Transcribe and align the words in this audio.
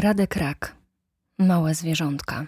Radek 0.00 0.36
Rak. 0.36 0.74
Małe 1.38 1.74
zwierzątka. 1.74 2.46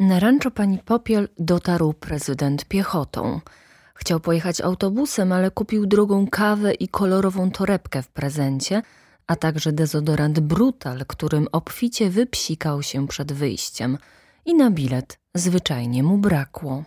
Na 0.00 0.20
ranczo 0.20 0.50
pani 0.50 0.78
Popiel 0.78 1.28
dotarł 1.38 1.92
prezydent 1.92 2.64
piechotą. 2.64 3.40
Chciał 3.94 4.20
pojechać 4.20 4.60
autobusem, 4.60 5.32
ale 5.32 5.50
kupił 5.50 5.86
drogą 5.86 6.26
kawę 6.26 6.74
i 6.74 6.88
kolorową 6.88 7.50
torebkę 7.50 8.02
w 8.02 8.08
prezencie, 8.08 8.82
a 9.26 9.36
także 9.36 9.72
dezodorant 9.72 10.40
Brutal, 10.40 11.04
którym 11.06 11.48
obficie 11.52 12.10
wypsikał 12.10 12.82
się 12.82 13.08
przed 13.08 13.32
wyjściem. 13.32 13.98
I 14.44 14.54
na 14.54 14.70
bilet 14.70 15.18
zwyczajnie 15.34 16.02
mu 16.02 16.18
brakło. 16.18 16.84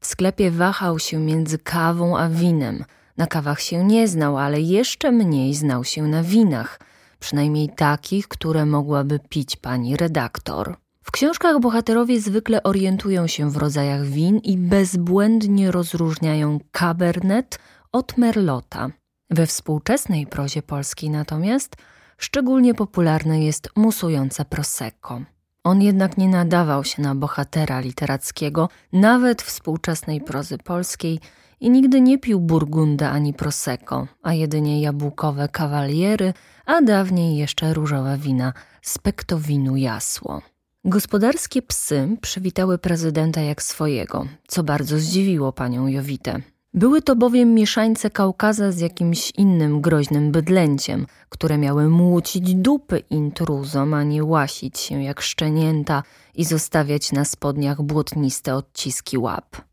W 0.00 0.06
sklepie 0.06 0.50
wahał 0.50 0.98
się 0.98 1.18
między 1.18 1.58
kawą 1.58 2.18
a 2.18 2.28
winem. 2.28 2.84
Na 3.16 3.26
kawach 3.26 3.60
się 3.60 3.84
nie 3.84 4.08
znał, 4.08 4.38
ale 4.38 4.60
jeszcze 4.60 5.12
mniej 5.12 5.54
znał 5.54 5.84
się 5.84 6.02
na 6.02 6.22
winach– 6.22 6.78
przynajmniej 7.20 7.68
takich, 7.76 8.28
które 8.28 8.66
mogłaby 8.66 9.20
pić 9.28 9.56
pani 9.56 9.96
redaktor. 9.96 10.76
W 11.02 11.10
książkach 11.10 11.60
bohaterowie 11.60 12.20
zwykle 12.20 12.62
orientują 12.62 13.26
się 13.26 13.50
w 13.50 13.56
rodzajach 13.56 14.04
win 14.04 14.38
i 14.38 14.58
bezbłędnie 14.58 15.70
rozróżniają 15.70 16.58
Cabernet 16.72 17.58
od 17.92 18.18
Merlota. 18.18 18.90
We 19.30 19.46
współczesnej 19.46 20.26
prozie 20.26 20.62
polskiej 20.62 21.10
natomiast 21.10 21.76
szczególnie 22.18 22.74
popularne 22.74 23.44
jest 23.44 23.68
musujące 23.76 24.44
Prosecco. 24.44 25.20
On 25.64 25.82
jednak 25.82 26.18
nie 26.18 26.28
nadawał 26.28 26.84
się 26.84 27.02
na 27.02 27.14
bohatera 27.14 27.80
literackiego, 27.80 28.68
nawet 28.92 29.42
współczesnej 29.42 30.20
prozy 30.20 30.58
polskiej 30.58 31.20
i 31.60 31.70
nigdy 31.70 32.00
nie 32.00 32.18
pił 32.18 32.40
burgunda 32.40 33.10
ani 33.10 33.34
Prosecco, 33.34 34.06
a 34.22 34.34
jedynie 34.34 34.80
jabłkowe 34.80 35.48
kawaliery 35.48 36.32
a 36.66 36.82
dawniej 36.82 37.36
jeszcze 37.36 37.74
różowe 37.74 38.18
wina 38.18 38.52
spektowinu 38.82 39.76
jasło. 39.76 40.42
Gospodarskie 40.84 41.62
psy 41.62 42.16
przywitały 42.20 42.78
prezydenta 42.78 43.40
jak 43.40 43.62
swojego, 43.62 44.26
co 44.48 44.62
bardzo 44.62 44.98
zdziwiło 44.98 45.52
panią 45.52 45.86
Jowitę. 45.86 46.40
Były 46.74 47.02
to 47.02 47.16
bowiem 47.16 47.54
mieszańce 47.54 48.10
Kaukaza 48.10 48.72
z 48.72 48.80
jakimś 48.80 49.30
innym 49.30 49.80
groźnym 49.80 50.32
bydlęciem, 50.32 51.06
które 51.28 51.58
miały 51.58 51.88
młócić 51.88 52.54
dupy 52.54 52.98
intruzom, 52.98 53.94
a 53.94 54.02
nie 54.02 54.24
łasić 54.24 54.78
się 54.78 55.02
jak 55.02 55.20
szczenięta 55.20 56.02
i 56.34 56.44
zostawiać 56.44 57.12
na 57.12 57.24
spodniach 57.24 57.82
błotniste 57.82 58.54
odciski 58.54 59.18
łap. 59.18 59.67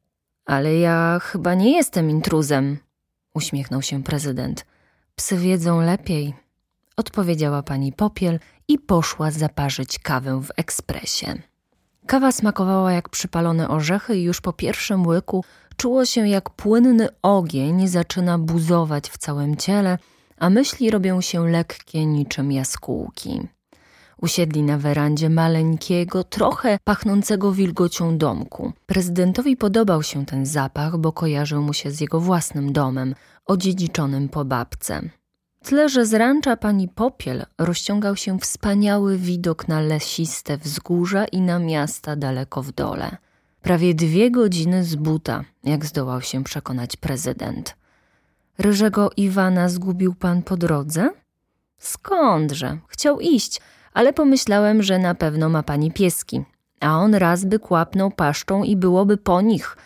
Ale 0.46 0.76
ja 0.76 1.20
chyba 1.24 1.54
nie 1.54 1.72
jestem 1.72 2.10
intruzem, 2.10 2.78
uśmiechnął 3.34 3.82
się 3.82 4.04
prezydent. 4.04 4.66
Psy 5.16 5.38
wiedzą 5.38 5.82
lepiej, 5.82 6.34
odpowiedziała 6.98 7.64
pani 7.64 7.94
Popiel 7.94 8.40
i 8.68 8.80
poszła 8.80 9.32
zaparzyć 9.32 10.00
kawę 10.00 10.42
w 10.42 10.52
ekspresie. 10.58 11.36
Kawa 12.06 12.32
smakowała 12.32 12.92
jak 12.92 13.10
przypalone 13.10 13.70
orzechy 13.70 14.18
i 14.18 14.23
już 14.23 14.42
po 14.42 14.54
pierwszym 14.54 15.08
łyku 15.08 15.44
czuło 15.78 16.06
się 16.06 16.28
jak 16.28 16.50
płynny 16.50 17.08
ogień 17.22 17.88
zaczyna 17.88 18.38
buzować 18.38 19.10
w 19.10 19.18
całym 19.18 19.56
ciele, 19.56 19.98
a 20.38 20.50
myśli 20.50 20.92
robią 20.92 21.22
się 21.22 21.50
lekkie 21.50 22.06
niczym 22.06 22.52
jaskółki. 22.52 23.48
Usiedli 24.21 24.63
na 24.63 24.77
werandzie 24.77 25.30
maleńkiego, 25.30 26.23
trochę 26.23 26.77
pachnącego 26.83 27.52
wilgocią 27.52 28.17
domku. 28.17 28.73
Prezydentowi 28.85 29.58
podobał 29.58 30.03
się 30.03 30.25
ten 30.25 30.45
zapach, 30.45 30.97
bo 30.97 31.11
kojarzył 31.11 31.61
mu 31.61 31.73
się 31.73 31.91
z 31.91 32.02
jego 32.02 32.19
własnym 32.19 32.73
domem, 32.73 33.16
odziedziczonym 33.45 34.30
po 34.30 34.45
babce 34.45 35.02
tle, 35.66 35.89
że 35.89 36.05
z 36.05 36.13
rancza 36.13 36.58
pani 36.58 36.88
Popiel 36.88 37.45
rozciągał 37.58 38.16
się 38.16 38.39
wspaniały 38.39 39.17
widok 39.17 39.67
na 39.67 39.81
lesiste 39.81 40.58
wzgórza 40.58 41.25
i 41.25 41.41
na 41.41 41.59
miasta 41.59 42.16
daleko 42.16 42.63
w 42.63 42.71
dole. 42.71 43.17
Prawie 43.61 43.93
dwie 43.93 44.31
godziny 44.31 44.83
z 44.83 44.95
buta, 44.95 45.43
jak 45.63 45.86
zdołał 45.86 46.21
się 46.21 46.43
przekonać 46.43 46.98
prezydent. 46.98 47.75
Ryżego 48.58 49.09
Iwana 49.17 49.70
zgubił 49.70 50.15
pan 50.15 50.43
po 50.43 50.58
drodze? 50.58 51.09
Skądże? 51.77 52.77
Chciał 52.87 53.20
iść, 53.20 53.61
ale 53.95 54.14
pomyślałem, 54.14 54.83
że 54.83 55.00
na 55.00 55.16
pewno 55.16 55.50
ma 55.50 55.64
pani 55.64 55.92
pieski. 55.92 56.44
A 56.80 56.98
on 56.98 57.16
raz 57.16 57.45
by 57.45 57.60
kłapnął 57.60 58.11
paszczą 58.11 58.64
i 58.64 58.76
byłoby 58.76 59.17
po 59.17 59.42
nich. 59.42 59.78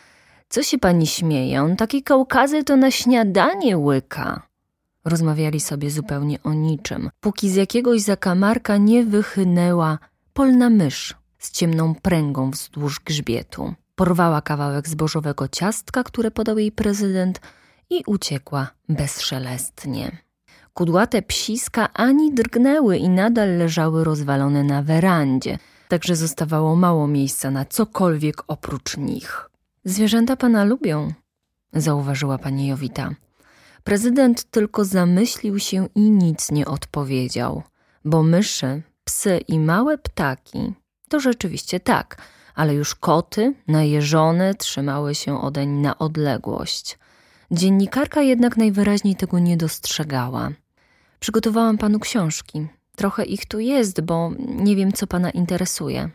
Co 0.50 0.64
się 0.64 0.78
pani 0.78 1.08
śmieje? 1.08 1.62
On 1.64 1.76
takie 1.76 2.02
kaukazy 2.02 2.64
to 2.64 2.76
na 2.78 2.92
śniadanie 2.92 3.78
łyka. 3.78 4.42
Rozmawiali 5.06 5.60
sobie 5.60 5.92
zupełnie 5.92 6.44
o 6.44 6.54
niczym, 6.54 7.10
póki 7.22 7.50
z 7.50 7.56
jakiegoś 7.56 8.02
zakamarka 8.02 8.78
nie 8.78 9.06
wychynęła 9.06 10.00
polna 10.34 10.70
mysz 10.70 11.16
z 11.40 11.52
ciemną 11.52 11.96
pręgą 11.96 12.52
wzdłuż 12.52 13.00
grzbietu. 13.00 13.74
Porwała 13.96 14.42
kawałek 14.42 14.88
zbożowego 14.88 15.48
ciastka, 15.48 16.04
które 16.04 16.32
podał 16.32 16.58
jej 16.58 16.72
prezydent 16.72 17.42
i 17.90 18.04
uciekła 18.08 18.68
bezszelestnie. 18.90 20.29
Kudłate 20.80 21.22
psiska 21.22 21.94
ani 21.94 22.34
drgnęły 22.34 22.98
i 22.98 23.10
nadal 23.10 23.58
leżały 23.58 24.04
rozwalone 24.04 24.64
na 24.64 24.84
werandzie, 24.84 25.58
także 25.88 26.16
zostawało 26.16 26.76
mało 26.76 27.08
miejsca 27.08 27.52
na 27.52 27.66
cokolwiek 27.66 28.44
oprócz 28.48 28.98
nich. 28.98 29.50
Zwierzęta 29.86 30.36
pana 30.36 30.64
lubią, 30.64 31.14
zauważyła 31.74 32.38
pani 32.38 32.68
Jowita. 32.68 33.16
Prezydent 33.84 34.44
tylko 34.44 34.86
zamyślił 34.86 35.60
się 35.60 35.88
i 35.96 36.02
nic 36.02 36.52
nie 36.52 36.66
odpowiedział, 36.66 37.64
bo 38.06 38.24
myszy, 38.24 38.82
psy 39.04 39.40
i 39.48 39.60
małe 39.60 39.98
ptaki 39.98 40.74
to 41.10 41.20
rzeczywiście 41.20 41.80
tak, 41.80 42.18
ale 42.56 42.74
już 42.74 42.96
koty, 42.96 43.54
najeżone, 43.68 44.56
trzymały 44.56 45.16
się 45.16 45.42
odeń 45.42 45.70
na 45.70 45.98
odległość. 45.98 47.00
Dziennikarka 47.52 48.22
jednak 48.22 48.58
najwyraźniej 48.58 49.16
tego 49.16 49.40
nie 49.40 49.58
dostrzegała. 49.58 50.52
Przygotowałam 51.20 51.78
panu 51.78 52.00
książki. 52.00 52.68
Trochę 52.96 53.26
ich 53.26 53.46
tu 53.46 53.60
jest, 53.60 54.02
bo 54.02 54.32
nie 54.40 54.76
wiem, 54.76 54.92
co 54.92 55.08
pana 55.08 55.30
interesuje. 55.30 56.10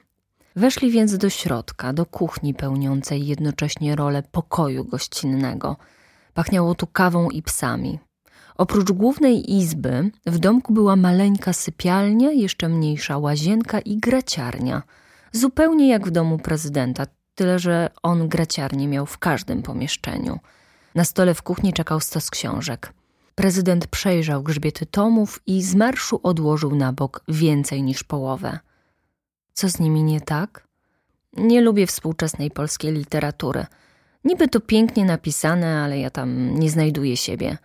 Weszli 0.56 0.90
więc 0.90 1.18
do 1.18 1.30
środka, 1.30 1.92
do 1.92 2.06
kuchni 2.06 2.54
pełniącej 2.54 3.26
jednocześnie 3.26 3.96
rolę 3.96 4.22
pokoju 4.32 4.84
gościnnego– 4.84 5.76
Pachniało 6.34 6.74
tu 6.74 6.86
kawą 6.86 7.30
i 7.30 7.42
psami. 7.42 7.98
Oprócz 8.56 8.92
głównej 8.92 9.52
izby 9.52 10.10
w 10.26 10.38
domku 10.38 10.72
była 10.72 10.96
maleńka 10.96 11.52
sypialnia, 11.52 12.30
jeszcze 12.30 12.68
mniejsza 12.68 13.18
łazienka 13.18 13.80
i 13.80 13.96
graciarnia. 13.96 14.82
Zupełnie 15.32 15.88
jak 15.88 16.06
w 16.06 16.10
domu 16.10 16.38
prezydenta, 16.38 17.06
tyle 17.34 17.58
że 17.58 17.90
on 18.02 18.28
graciarnię 18.28 18.88
miał 18.88 19.06
w 19.06 19.18
każdym 19.18 19.62
pomieszczeniu. 19.62 20.38
Na 20.94 21.04
stole 21.04 21.34
w 21.34 21.42
kuchni 21.42 21.72
czekał 21.72 22.00
stos 22.00 22.30
książek. 22.30 22.92
Prezydent 23.34 23.86
przejrzał 23.86 24.42
grzbiety 24.42 24.86
tomów 24.86 25.40
i 25.46 25.62
z 25.62 25.74
marszu 25.74 26.20
odłożył 26.22 26.74
na 26.74 26.92
bok 26.92 27.24
więcej 27.28 27.82
niż 27.82 28.04
połowę. 28.04 28.58
Co 29.52 29.68
z 29.68 29.78
nimi 29.78 30.02
nie 30.02 30.20
tak? 30.20 30.68
Nie 31.36 31.60
lubię 31.60 31.86
współczesnej 31.86 32.50
polskiej 32.50 32.92
literatury– 32.92 33.66
Niby 34.24 34.48
to 34.48 34.60
pięknie 34.60 35.04
napisane, 35.04 35.80
ale 35.80 35.98
ja 35.98 36.10
tam 36.10 36.58
nie 36.58 36.70
znajduję 36.70 37.16
siebie. 37.16 37.58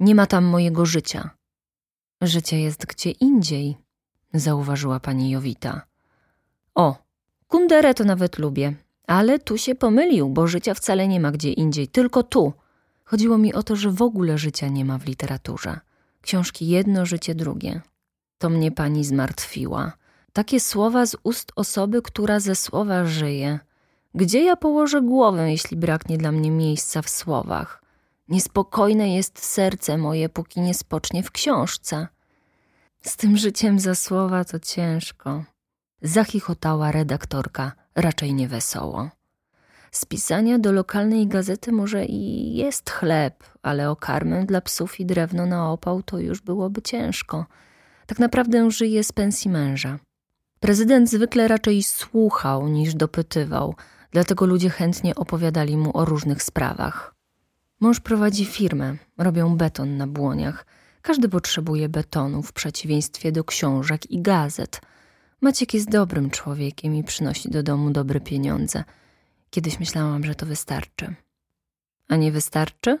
Nie 0.00 0.14
ma 0.14 0.26
tam 0.26 0.44
mojego 0.44 0.86
życia. 0.86 1.30
Życie 2.20 2.60
jest 2.60 2.86
gdzie 2.86 3.10
indziej, 3.10 3.76
zauważyła 4.34 5.00
pani 5.00 5.30
Jowita. 5.30 5.86
O, 6.74 6.96
Kunderę 7.48 7.94
to 7.94 8.04
nawet 8.04 8.38
lubię, 8.38 8.74
ale 9.06 9.38
tu 9.38 9.58
się 9.58 9.74
pomylił, 9.74 10.28
bo 10.28 10.46
życia 10.46 10.74
wcale 10.74 11.08
nie 11.08 11.20
ma 11.20 11.30
gdzie 11.32 11.52
indziej, 11.52 11.88
tylko 11.88 12.22
tu. 12.22 12.52
Chodziło 13.04 13.38
mi 13.38 13.54
o 13.54 13.62
to, 13.62 13.76
że 13.76 13.90
w 13.90 14.02
ogóle 14.02 14.38
życia 14.38 14.68
nie 14.68 14.84
ma 14.84 14.98
w 14.98 15.06
literaturze. 15.06 15.80
Książki 16.20 16.68
jedno, 16.68 17.06
życie 17.06 17.34
drugie. 17.34 17.80
To 18.38 18.50
mnie 18.50 18.72
pani 18.72 19.04
zmartwiła. 19.04 19.92
Takie 20.32 20.60
słowa 20.60 21.06
z 21.06 21.16
ust 21.22 21.52
osoby, 21.56 22.02
która 22.02 22.40
ze 22.40 22.54
słowa 22.54 23.06
żyje– 23.06 23.58
gdzie 24.14 24.44
ja 24.44 24.56
położę 24.56 25.02
głowę, 25.02 25.50
jeśli 25.50 25.76
braknie 25.76 26.18
dla 26.18 26.32
mnie 26.32 26.50
miejsca 26.50 27.02
w 27.02 27.08
słowach? 27.08 27.82
Niespokojne 28.28 29.14
jest 29.14 29.38
serce 29.38 29.98
moje, 29.98 30.28
póki 30.28 30.60
nie 30.60 30.74
spocznie 30.74 31.22
w 31.22 31.30
książce. 31.30 32.08
Z 33.02 33.16
tym 33.16 33.36
życiem 33.36 33.78
za 33.78 33.94
słowa 33.94 34.44
to 34.44 34.60
ciężko. 34.60 35.44
Zachichotała 36.02 36.92
redaktorka, 36.92 37.72
raczej 37.94 38.34
niewesoło. 38.34 39.10
Z 39.94 40.04
pisania 40.04 40.58
do 40.58 40.72
lokalnej 40.72 41.26
gazety 41.26 41.72
może 41.72 42.04
i 42.04 42.54
jest 42.56 42.90
chleb, 42.90 43.44
ale 43.62 43.90
o 43.90 43.96
karmę 43.96 44.46
dla 44.46 44.60
psów 44.60 45.00
i 45.00 45.06
drewno 45.06 45.46
na 45.46 45.70
opał 45.70 46.02
to 46.02 46.18
już 46.18 46.40
byłoby 46.40 46.82
ciężko. 46.82 47.46
Tak 48.06 48.18
naprawdę 48.18 48.70
żyje 48.70 49.04
z 49.04 49.12
pensji 49.12 49.50
męża. 49.50 49.98
Prezydent 50.60 51.10
zwykle 51.10 51.48
raczej 51.48 51.82
słuchał 51.82 52.68
niż 52.68 52.94
dopytywał– 52.94 53.74
dlatego 54.14 54.46
ludzie 54.46 54.70
chętnie 54.70 55.14
opowiadali 55.14 55.76
mu 55.76 55.96
o 55.96 56.04
różnych 56.04 56.42
sprawach. 56.42 57.14
Mąż 57.80 58.00
prowadzi 58.00 58.44
firmę, 58.44 58.96
robią 59.18 59.56
beton 59.56 59.96
na 59.96 60.06
błoniach. 60.06 60.66
Każdy 61.02 61.28
potrzebuje 61.28 61.88
betonu 61.88 62.42
w 62.42 62.52
przeciwieństwie 62.52 63.32
do 63.32 63.44
książek 63.44 64.10
i 64.10 64.22
gazet. 64.22 64.80
Maciek 65.40 65.74
jest 65.74 65.90
dobrym 65.90 66.30
człowiekiem 66.30 66.94
i 66.94 67.04
przynosi 67.04 67.50
do 67.50 67.62
domu 67.62 67.90
dobre 67.90 68.20
pieniądze. 68.20 68.84
Kiedyś 69.54 69.80
myślałam, 69.80 70.24
że 70.24 70.34
to 70.34 70.46
wystarczy. 70.46 71.14
A 72.08 72.16
nie 72.16 72.32
wystarczy? 72.32 72.98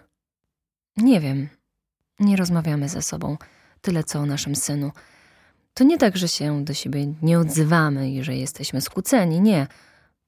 Nie 0.96 1.20
wiem. 1.20 1.48
Nie 2.20 2.36
rozmawiamy 2.36 2.88
ze 2.88 3.02
sobą. 3.02 3.36
Tyle 3.80 4.04
co 4.04 4.18
o 4.18 4.26
naszym 4.26 4.56
synu. 4.56 4.92
To 5.74 5.84
nie 5.84 5.98
tak, 5.98 6.16
że 6.16 6.28
się 6.28 6.64
do 6.64 6.74
siebie 6.74 7.14
nie 7.22 7.38
odzywamy 7.38 8.10
i 8.10 8.22
że 8.22 8.36
jesteśmy 8.36 8.80
skłóceni. 8.80 9.40
Nie. 9.40 9.66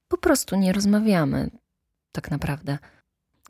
Po 0.07 0.17
prostu 0.17 0.55
nie 0.55 0.73
rozmawiamy. 0.73 1.49
Tak 2.11 2.31
naprawdę. 2.31 2.77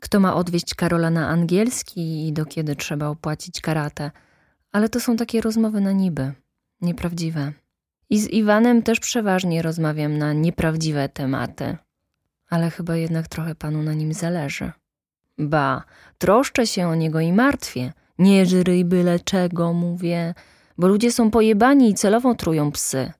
Kto 0.00 0.20
ma 0.20 0.34
odwieźć 0.34 0.74
Karola 0.74 1.10
na 1.10 1.28
angielski 1.28 2.28
i 2.28 2.32
do 2.32 2.46
kiedy 2.46 2.76
trzeba 2.76 3.06
opłacić 3.06 3.60
karatę? 3.60 4.10
Ale 4.72 4.88
to 4.88 5.00
są 5.00 5.16
takie 5.16 5.40
rozmowy 5.40 5.80
na 5.80 5.92
niby, 5.92 6.32
nieprawdziwe. 6.80 7.52
I 8.10 8.20
z 8.20 8.28
Iwanem 8.28 8.82
też 8.82 9.00
przeważnie 9.00 9.62
rozmawiam 9.62 10.18
na 10.18 10.32
nieprawdziwe 10.32 11.08
tematy. 11.08 11.76
Ale 12.48 12.70
chyba 12.70 12.96
jednak 12.96 13.28
trochę 13.28 13.54
panu 13.54 13.82
na 13.82 13.94
nim 13.94 14.12
zależy. 14.12 14.72
Ba, 15.38 15.84
troszczę 16.18 16.66
się 16.66 16.88
o 16.88 16.94
niego 16.94 17.20
i 17.20 17.32
martwię. 17.32 17.92
Nie 18.18 18.46
żryj 18.46 18.84
byle 18.84 19.20
czego, 19.20 19.72
mówię, 19.72 20.34
bo 20.78 20.88
ludzie 20.88 21.12
są 21.12 21.30
pojebani 21.30 21.90
i 21.90 21.94
celowo 21.94 22.34
trują 22.34 22.72
psy. 22.72 23.12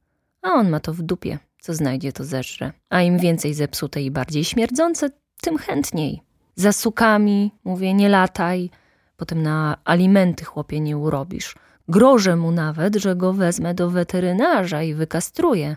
A 0.43 0.53
on 0.53 0.69
ma 0.69 0.81
to 0.81 0.93
w 0.93 1.03
dupie. 1.03 1.39
Co 1.61 1.75
znajdzie, 1.75 2.13
to 2.13 2.25
zeżre. 2.25 2.73
A 2.91 3.03
im 3.03 3.19
więcej 3.19 3.55
zepsute 3.55 4.03
i 4.03 4.11
bardziej 4.11 4.45
śmierdzące, 4.45 5.11
tym 5.41 5.59
chętniej. 5.59 6.23
Za 6.55 6.73
sukami, 6.73 7.53
mówię, 7.65 7.95
nie 7.95 8.09
lataj. 8.09 8.71
Potem 9.17 9.43
na 9.43 9.77
alimenty, 9.85 10.45
chłopie, 10.45 10.81
nie 10.81 10.99
urobisz. 10.99 11.55
Grożę 11.89 12.37
mu 12.37 12.51
nawet, 12.51 12.97
że 12.97 13.17
go 13.17 13.33
wezmę 13.33 13.75
do 13.75 13.91
weterynarza 13.91 14.83
i 14.83 14.95
wykastruję. 14.95 15.77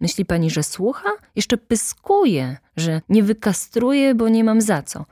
Myśli 0.00 0.24
pani, 0.24 0.50
że 0.50 0.62
słucha? 0.62 1.10
Jeszcze 1.36 1.56
pyskuje, 1.56 2.56
że 2.76 3.00
nie 3.08 3.22
wykastruje, 3.22 4.14
bo 4.14 4.28
nie 4.28 4.44
mam 4.44 4.60
za 4.60 4.82
co. 4.82 5.04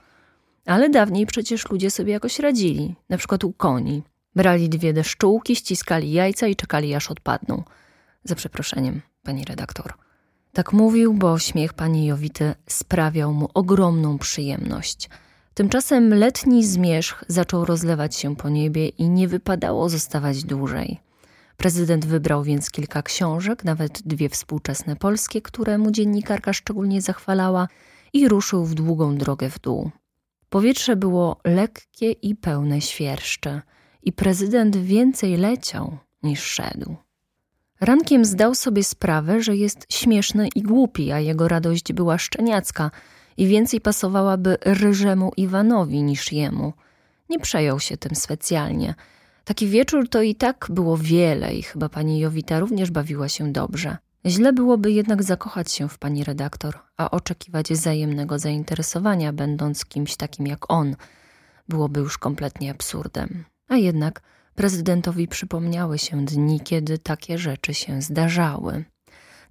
Ale 0.67 0.90
dawniej 0.90 1.26
przecież 1.26 1.70
ludzie 1.70 1.90
sobie 1.90 2.12
jakoś 2.12 2.38
radzili, 2.38 2.94
na 3.08 3.19
przykład 3.19 3.44
u 3.44 3.52
koni. 3.52 4.02
Brali 4.37 4.69
dwie 4.69 4.93
deszczułki, 4.93 5.56
ściskali 5.56 6.12
jajca 6.12 6.46
i 6.46 6.56
czekali 6.56 6.94
aż 6.94 7.11
odpadną. 7.11 7.62
Za 8.25 8.35
przeproszeniem, 8.35 9.00
pani 9.23 9.44
redaktor. 9.44 9.94
Tak 10.52 10.73
mówił, 10.73 11.14
bo 11.14 11.38
śmiech 11.38 11.73
pani 11.73 12.06
Jowity 12.06 12.55
sprawiał 12.67 13.34
mu 13.34 13.49
ogromną 13.55 14.19
przyjemność. 14.19 15.08
Tymczasem 15.55 16.14
letni 16.14 16.64
zmierzch 16.64 17.25
zaczął 17.29 17.64
rozlewać 17.64 18.17
się 18.17 18.37
po 18.37 18.49
niebie 18.49 18.88
i 18.88 19.08
nie 19.08 19.29
wypadało 19.29 19.88
zostawać 19.88 20.44
dłużej. 20.44 21.00
Prezydent 21.58 22.06
wybrał 22.06 22.43
więc 22.43 22.70
kilka 22.70 23.02
książek, 23.02 23.64
nawet 23.64 24.02
dwie 24.02 24.28
współczesne 24.28 24.96
polskie, 24.96 25.43
które 25.43 25.78
mu 25.78 25.90
dziennikarka 25.90 26.52
szczególnie 26.52 27.02
zachwalała, 27.02 27.69
i 28.12 28.28
ruszył 28.28 28.64
w 28.64 28.75
długą 28.75 29.16
drogę 29.16 29.50
w 29.50 29.58
dół. 29.60 29.90
Powietrze 30.49 30.96
było 30.96 31.40
lekkie 31.44 32.12
i 32.12 32.34
pełne 32.34 32.81
świerszcze, 32.81 33.62
i 34.02 34.12
prezydent 34.12 34.76
więcej 34.76 35.37
leciał 35.37 35.99
niż 36.22 36.43
szedł. 36.43 36.96
Rankiem 37.81 38.25
zdał 38.25 38.55
sobie 38.55 38.84
sprawę, 38.84 39.43
że 39.43 39.56
jest 39.56 39.87
śmieszny 39.93 40.49
i 40.55 40.62
głupi, 40.62 41.12
a 41.12 41.19
jego 41.20 41.49
radość 41.49 41.93
była 41.93 42.19
szczeniacka 42.19 42.90
i 43.37 43.46
więcej 43.46 43.81
pasowałaby 43.81 44.56
ryżemu 44.64 45.32
Iwanowi 45.37 46.02
niż 46.02 46.32
jemu. 46.32 46.72
Nie 47.28 47.38
przejął 47.38 47.81
się 47.81 47.96
tym 47.96 48.14
specjalnie. 48.14 48.94
Taki 49.48 49.66
wieczór 49.68 50.08
to 50.08 50.22
i 50.22 50.34
tak 50.34 50.66
było 50.70 50.96
wiele 50.96 51.54
i 51.54 51.62
chyba 51.62 51.88
pani 51.88 52.18
Jowita 52.18 52.60
również 52.60 52.90
bawiła 52.90 53.28
się 53.28 53.52
dobrze. 53.52 53.96
Źle 54.26 54.52
byłoby 54.52 54.92
jednak 54.92 55.22
zakochać 55.22 55.72
się 55.72 55.88
w 55.88 55.98
pani 55.98 56.24
redaktor, 56.24 56.78
a 56.96 57.10
oczekiwać 57.10 57.68
wzajemnego 57.68 58.38
zainteresowania, 58.38 59.32
będąc 59.32 59.84
kimś 59.84 60.16
takim 60.16 60.46
jak 60.46 60.72
on, 60.72 60.96
byłoby 61.68 62.00
już 62.00 62.18
kompletnie 62.18 62.70
absurdem. 62.70 63.44
A 63.68 63.76
jednak 63.76 64.22
prezydentowi 64.54 65.28
przypomniały 65.28 65.98
się 65.98 66.24
dni, 66.24 66.60
kiedy 66.60 66.98
takie 66.98 67.38
rzeczy 67.38 67.74
się 67.74 68.02
zdarzały. 68.02 68.84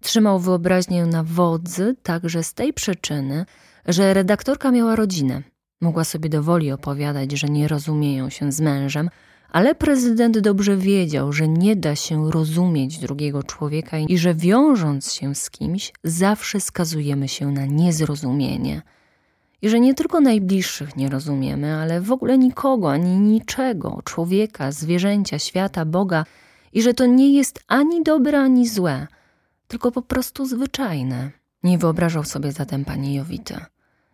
Trzymał 0.02 0.40
wyobraźnię 0.40 1.06
na 1.06 1.24
wodzy 1.24 1.96
także 2.04 2.44
z 2.44 2.54
tej 2.54 2.74
przyczyny, 2.74 3.46
że 3.86 4.14
redaktorka 4.14 4.72
miała 4.72 4.96
rodzinę. 4.96 5.42
Mogła 5.82 6.04
sobie 6.04 6.30
dowoli 6.30 6.72
opowiadać, 6.72 7.32
że 7.32 7.48
nie 7.48 7.68
rozumieją 7.68 8.30
się 8.30 8.52
z 8.52 8.62
mężem, 8.62 9.10
ale 9.50 9.76
prezydent 9.76 10.40
dobrze 10.40 10.78
wiedział, 10.78 11.34
że 11.34 11.48
nie 11.48 11.76
da 11.76 11.96
się 11.96 12.32
rozumieć 12.32 12.98
drugiego 12.98 13.44
człowieka 13.44 13.98
i 13.98 14.18
że 14.18 14.36
wiążąc 14.36 15.14
się 15.14 15.36
z 15.36 15.50
kimś, 15.50 15.94
zawsze 16.04 16.60
skazujemy 16.60 17.28
się 17.28 17.52
na 17.52 17.66
niezrozumienie. 17.66 18.82
I 19.62 19.70
że 19.70 19.80
nie 19.80 19.94
tylko 19.94 20.20
najbliższych 20.20 20.96
nie 20.96 21.10
rozumiemy, 21.10 21.76
ale 21.76 22.02
w 22.02 22.12
ogóle 22.12 22.38
nikogo, 22.38 22.92
ani 22.92 23.20
niczego, 23.20 24.02
człowieka, 24.04 24.72
zwierzęcia, 24.72 25.40
świata, 25.40 25.86
Boga, 25.86 26.26
i 26.74 26.82
że 26.82 26.94
to 26.94 27.06
nie 27.06 27.34
jest 27.34 27.64
ani 27.68 28.04
dobre, 28.04 28.40
ani 28.40 28.68
złe, 28.68 29.08
tylko 29.68 29.92
po 29.92 30.02
prostu 30.02 30.46
zwyczajne. 30.46 31.32
Nie 31.64 31.78
wyobrażał 31.78 32.24
sobie 32.24 32.52
zatem 32.52 32.86
pani 32.86 33.14
Jowity. 33.14 33.56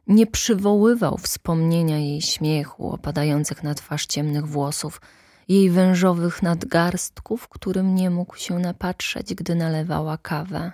Nie 0.07 0.27
przywoływał 0.27 1.17
wspomnienia 1.17 1.97
jej 1.97 2.21
śmiechu, 2.21 2.89
opadających 2.91 3.63
na 3.63 3.73
twarz 3.73 4.05
ciemnych 4.05 4.47
włosów, 4.47 5.01
jej 5.47 5.69
wężowych 5.69 6.43
nadgarstków, 6.43 7.47
którym 7.47 7.95
nie 7.95 8.09
mógł 8.09 8.37
się 8.37 8.59
napatrzeć, 8.59 9.35
gdy 9.35 9.55
nalewała 9.55 10.17
kawę. 10.17 10.71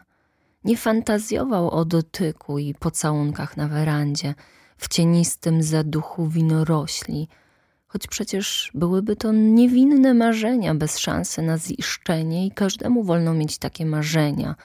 Nie 0.64 0.78
fantazjował 0.78 1.70
o 1.70 1.86
dotyku 1.86 2.60
i 2.60 2.74
pocałunkach 2.74 3.58
na 3.58 3.68
werandzie, 3.68 4.36
w 4.78 4.88
cienistym 4.88 5.64
zaduchu 5.64 6.28
winorośli, 6.28 7.28
choć 7.88 8.08
przecież 8.08 8.72
byłyby 8.74 9.16
to 9.16 9.32
niewinne 9.32 10.14
marzenia 10.14 10.76
bez 10.76 10.98
szansy 10.98 11.42
na 11.42 11.58
ziszczenie 11.58 12.46
i 12.46 12.52
każdemu 12.52 13.04
wolno 13.04 13.34
mieć 13.34 13.58
takie 13.58 13.86
marzenia, 13.86 14.56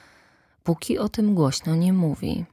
póki 0.63 0.97
o 0.97 1.09
tym 1.09 1.35
głośno 1.35 1.75
nie 1.75 1.93
mówi. 1.93 2.45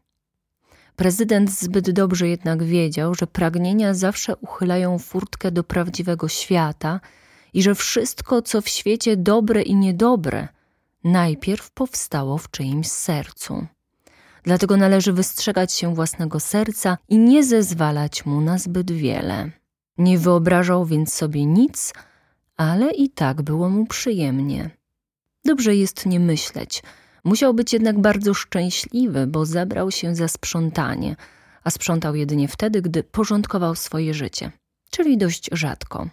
Prezydent 0.96 1.50
zbyt 1.50 1.90
dobrze 1.90 2.28
jednak 2.28 2.62
wiedział, 2.62 3.14
że 3.14 3.26
pragnienia 3.26 3.94
zawsze 3.94 4.36
uchylają 4.36 4.98
furtkę 4.98 5.50
do 5.50 5.64
prawdziwego 5.64 6.28
świata 6.28 7.00
i 7.52 7.62
że 7.62 7.74
wszystko, 7.74 8.42
co 8.42 8.60
w 8.60 8.68
świecie 8.68 9.16
dobre 9.16 9.62
i 9.62 9.74
niedobre, 9.74 10.48
najpierw 11.04 11.70
powstało 11.70 12.38
w 12.38 12.50
czyimś 12.50 12.88
sercu. 12.88 13.66
Dlatego 14.42 14.76
należy 14.76 15.12
wystrzegać 15.12 15.72
się 15.72 15.94
własnego 15.94 16.40
serca 16.40 16.98
i 17.08 17.18
nie 17.18 17.44
zezwalać 17.44 18.26
mu 18.26 18.40
na 18.40 18.58
zbyt 18.58 18.90
wiele. 18.90 19.50
Nie 19.98 20.18
wyobrażał 20.18 20.86
więc 20.86 21.14
sobie 21.14 21.46
nic, 21.46 21.92
ale 22.56 22.90
i 22.90 23.10
tak 23.10 23.42
było 23.42 23.68
mu 23.68 23.86
przyjemnie. 23.86 24.70
Dobrze 25.44 25.76
jest 25.76 26.06
nie 26.06 26.20
myśleć. 26.20 26.82
Musiał 27.24 27.54
być 27.54 27.72
jednak 27.72 28.00
bardzo 28.00 28.34
szczęśliwy, 28.34 29.26
bo 29.26 29.46
zabrał 29.46 29.90
się 29.90 30.14
za 30.14 30.28
sprzątanie, 30.28 31.16
a 31.64 31.70
sprzątał 31.70 32.14
jedynie 32.14 32.48
wtedy, 32.48 32.82
gdy 32.82 33.02
porządkował 33.02 33.74
swoje 33.74 34.14
życie, 34.14 34.52
czyli 34.90 35.18
dość 35.18 35.50
rzadko. 35.52 36.08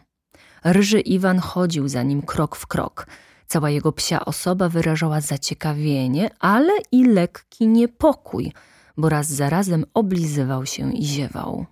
Ryży 0.64 1.00
Iwan 1.00 1.40
chodził 1.40 1.88
za 1.88 2.04
nim 2.04 2.22
krok 2.22 2.56
w 2.56 2.68
krok– 2.68 3.06
Cała 3.50 3.70
jego 3.70 3.92
psia 3.92 4.26
osoba 4.26 4.70
wyrażała 4.70 5.22
zaciekawienie, 5.22 6.30
ale 6.40 6.74
i 6.92 7.06
lekki 7.06 7.68
niepokój, 7.68 8.52
bo 8.98 9.10
raz 9.10 9.28
za 9.28 9.50
razem 9.50 9.86
oblizywał 9.94 10.66
się 10.66 10.94
i 10.94 11.06
ziewał. 11.06 11.66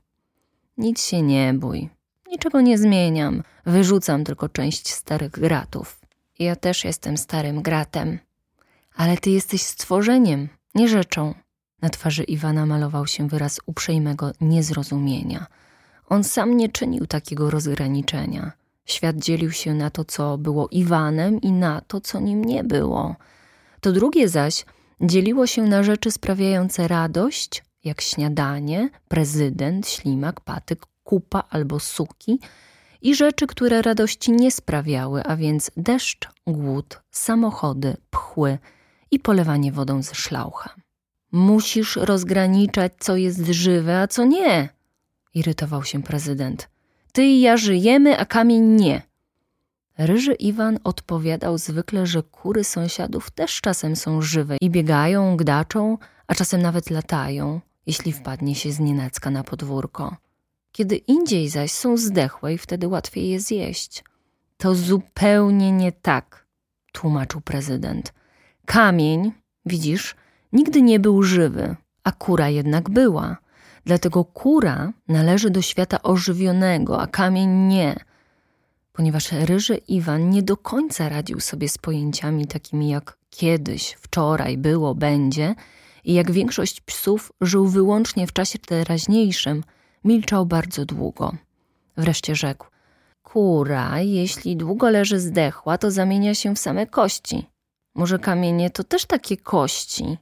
Nic 0.77 1.03
się 1.03 1.21
nie 1.21 1.53
bój, 1.53 1.89
niczego 2.31 2.61
nie 2.61 2.77
zmieniam, 2.77 3.43
wyrzucam 3.65 4.23
tylko 4.23 4.49
część 4.49 4.93
starych 4.93 5.31
gratów. 5.31 5.99
Ja 6.39 6.55
też 6.55 6.83
jestem 6.83 7.17
starym 7.17 7.61
gratem. 7.61 8.19
Ale 8.95 9.17
ty 9.17 9.29
jesteś 9.29 9.61
stworzeniem, 9.61 10.47
nie 10.75 10.87
rzeczą. 10.87 11.33
Na 11.81 11.89
twarzy 11.89 12.23
Iwana 12.23 12.65
malował 12.65 13.07
się 13.07 13.27
wyraz 13.27 13.59
uprzejmego 13.65 14.31
niezrozumienia. 14.41 15.45
On 16.09 16.23
sam 16.23 16.57
nie 16.57 16.69
czynił 16.69 17.07
takiego 17.07 17.49
rozgraniczenia. 17.49 18.51
Świat 18.87 19.15
dzielił 19.15 19.51
się 19.51 19.73
na 19.73 19.89
to, 19.89 20.05
co 20.05 20.37
było 20.37 20.67
Iwanem 20.71 21.41
i 21.41 21.51
na 21.51 21.81
to, 21.81 22.01
co 22.01 22.19
nim 22.19 22.45
nie 22.45 22.63
było. 22.63 23.15
To 23.81 23.91
drugie 23.91 24.29
zaś 24.29 24.65
dzieliło 25.01 25.47
się 25.47 25.63
na 25.63 25.83
rzeczy 25.83 26.11
sprawiające 26.11 26.87
radość, 26.87 27.63
jak 27.83 28.01
śniadanie, 28.01 28.89
prezydent, 29.07 29.89
ślimak, 29.89 30.41
patyk, 30.41 30.85
kupa 31.03 31.43
albo 31.49 31.79
suki, 31.79 32.39
i 33.01 33.15
rzeczy, 33.15 33.47
które 33.47 33.81
radości 33.81 34.31
nie 34.31 34.51
sprawiały, 34.51 35.23
a 35.23 35.35
więc 35.35 35.71
deszcz, 35.77 36.29
głód, 36.47 37.01
samochody, 37.11 37.97
pchły 38.09 38.57
i 39.11 39.19
polewanie 39.19 39.71
wodą 39.71 40.01
ze 40.01 40.15
szlaucha. 40.15 40.75
Musisz 41.31 41.95
rozgraniczać, 41.95 42.93
co 42.99 43.15
jest 43.15 43.45
żywe, 43.45 44.01
a 44.01 44.07
co 44.07 44.25
nie, 44.25 44.69
irytował 45.33 45.83
się 45.83 46.03
prezydent. 46.03 46.69
Ty 47.11 47.23
i 47.23 47.41
ja 47.41 47.57
żyjemy, 47.57 48.19
a 48.19 48.25
kamień 48.25 48.63
nie. 48.63 49.01
Ryży 49.97 50.33
Iwan 50.33 50.79
odpowiadał 50.83 51.57
zwykle, 51.57 52.07
że 52.07 52.23
kury 52.23 52.63
sąsiadów 52.63 53.31
też 53.31 53.61
czasem 53.61 53.95
są 53.95 54.21
żywe 54.21 54.57
i 54.61 54.69
biegają, 54.69 55.37
gdaczą, 55.37 55.97
a 56.27 56.35
czasem 56.35 56.61
nawet 56.61 56.89
latają, 56.89 57.61
jeśli 57.85 58.13
wpadnie 58.13 58.55
się 58.55 58.71
z 58.71 58.79
nienacka 58.79 59.29
na 59.29 59.43
podwórko. 59.43 60.15
Kiedy 60.71 60.95
indziej 60.95 61.49
zaś 61.49 61.71
są 61.71 61.97
zdechłe 61.97 62.53
i 62.53 62.57
wtedy 62.57 62.87
łatwiej 62.87 63.29
je 63.29 63.39
zjeść. 63.39 64.03
To 64.57 64.75
zupełnie 64.75 65.71
nie 65.71 65.91
tak, 65.91 66.45
tłumaczył 66.91 67.41
prezydent. 67.41 68.13
Kamień, 68.65 69.31
widzisz, 69.65 70.15
nigdy 70.53 70.81
nie 70.81 70.99
był 70.99 71.23
żywy, 71.23 71.75
a 72.03 72.11
kura 72.11 72.49
jednak 72.49 72.89
była. 72.89 73.37
Dlatego 73.87 74.25
kura 74.25 74.93
należy 75.07 75.49
do 75.49 75.61
świata 75.61 76.01
ożywionego, 76.01 77.01
a 77.01 77.07
kamień 77.07 77.49
nie. 77.49 77.95
Ponieważ 78.93 79.31
ryży 79.31 79.75
Iwan 79.75 80.29
nie 80.29 80.43
do 80.43 80.57
końca 80.57 81.09
radził 81.09 81.39
sobie 81.39 81.69
z 81.69 81.77
pojęciami 81.77 82.47
takimi 82.47 82.89
jak 82.89 83.17
kiedyś, 83.29 83.97
wczoraj, 83.99 84.57
było, 84.57 84.95
będzie 84.95 85.55
i 86.03 86.13
jak 86.13 86.31
większość 86.31 86.81
psów 86.81 87.31
żył 87.41 87.67
wyłącznie 87.67 88.27
w 88.27 88.33
czasie 88.33 88.59
teraźniejszym, 88.59 89.63
milczał 90.03 90.45
bardzo 90.45 90.85
długo. 90.85 91.35
Wreszcie 91.97 92.35
rzekł: 92.35 92.67
Kura, 93.21 93.99
jeśli 93.99 94.57
długo 94.57 94.89
leży 94.89 95.19
zdechła, 95.19 95.77
to 95.77 95.91
zamienia 95.91 96.35
się 96.35 96.55
w 96.55 96.59
same 96.59 96.87
kości. 96.87 97.45
Może 97.95 98.19
kamienie 98.19 98.69
to 98.69 98.83
też 98.83 99.05
takie 99.05 99.37
kości? 99.37 100.17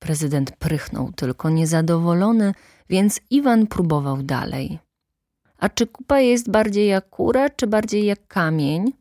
Prezydent 0.00 0.56
prychnął 0.56 1.12
tylko 1.12 1.50
niezadowolony, 1.50 2.54
więc 2.88 3.20
Iwan 3.30 3.66
próbował 3.66 4.22
dalej. 4.22 4.78
A 5.58 5.68
czy 5.68 5.86
kupa 5.86 6.20
jest 6.20 6.50
bardziej 6.50 6.88
jak 6.88 7.10
kura, 7.10 7.50
czy 7.50 7.66
bardziej 7.66 8.04
jak 8.06 8.26
kamień? 8.26 8.92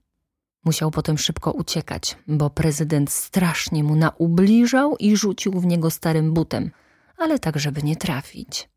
Musiał 0.66 0.92
potem 0.92 1.18
szybko 1.18 1.52
uciekać, 1.52 2.18
bo 2.28 2.50
prezydent 2.50 3.12
strasznie 3.12 3.84
mu 3.84 3.96
naubliżał 3.96 4.96
i 5.00 5.18
rzucił 5.18 5.52
w 5.52 5.66
niego 5.66 5.90
starym 5.92 6.34
butem, 6.34 6.72
ale 7.18 7.40
tak, 7.40 7.60
żeby 7.60 7.84
nie 7.84 7.96
trafić. 7.96 8.70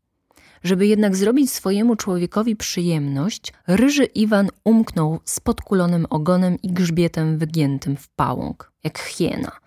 Żeby 0.63 0.87
jednak 0.87 1.15
zrobić 1.15 1.51
swojemu 1.51 1.95
człowiekowi 1.95 2.55
przyjemność, 2.55 3.53
ryży 3.67 4.05
Iwan 4.05 4.49
umknął 4.63 5.19
z 5.25 5.39
podkulonym 5.39 6.05
ogonem 6.09 6.61
i 6.61 6.67
grzbietem 6.67 7.37
wygiętym 7.37 7.97
w 7.97 8.09
pałąk, 8.09 8.71
jak 8.83 8.99
hiena. 8.99 9.62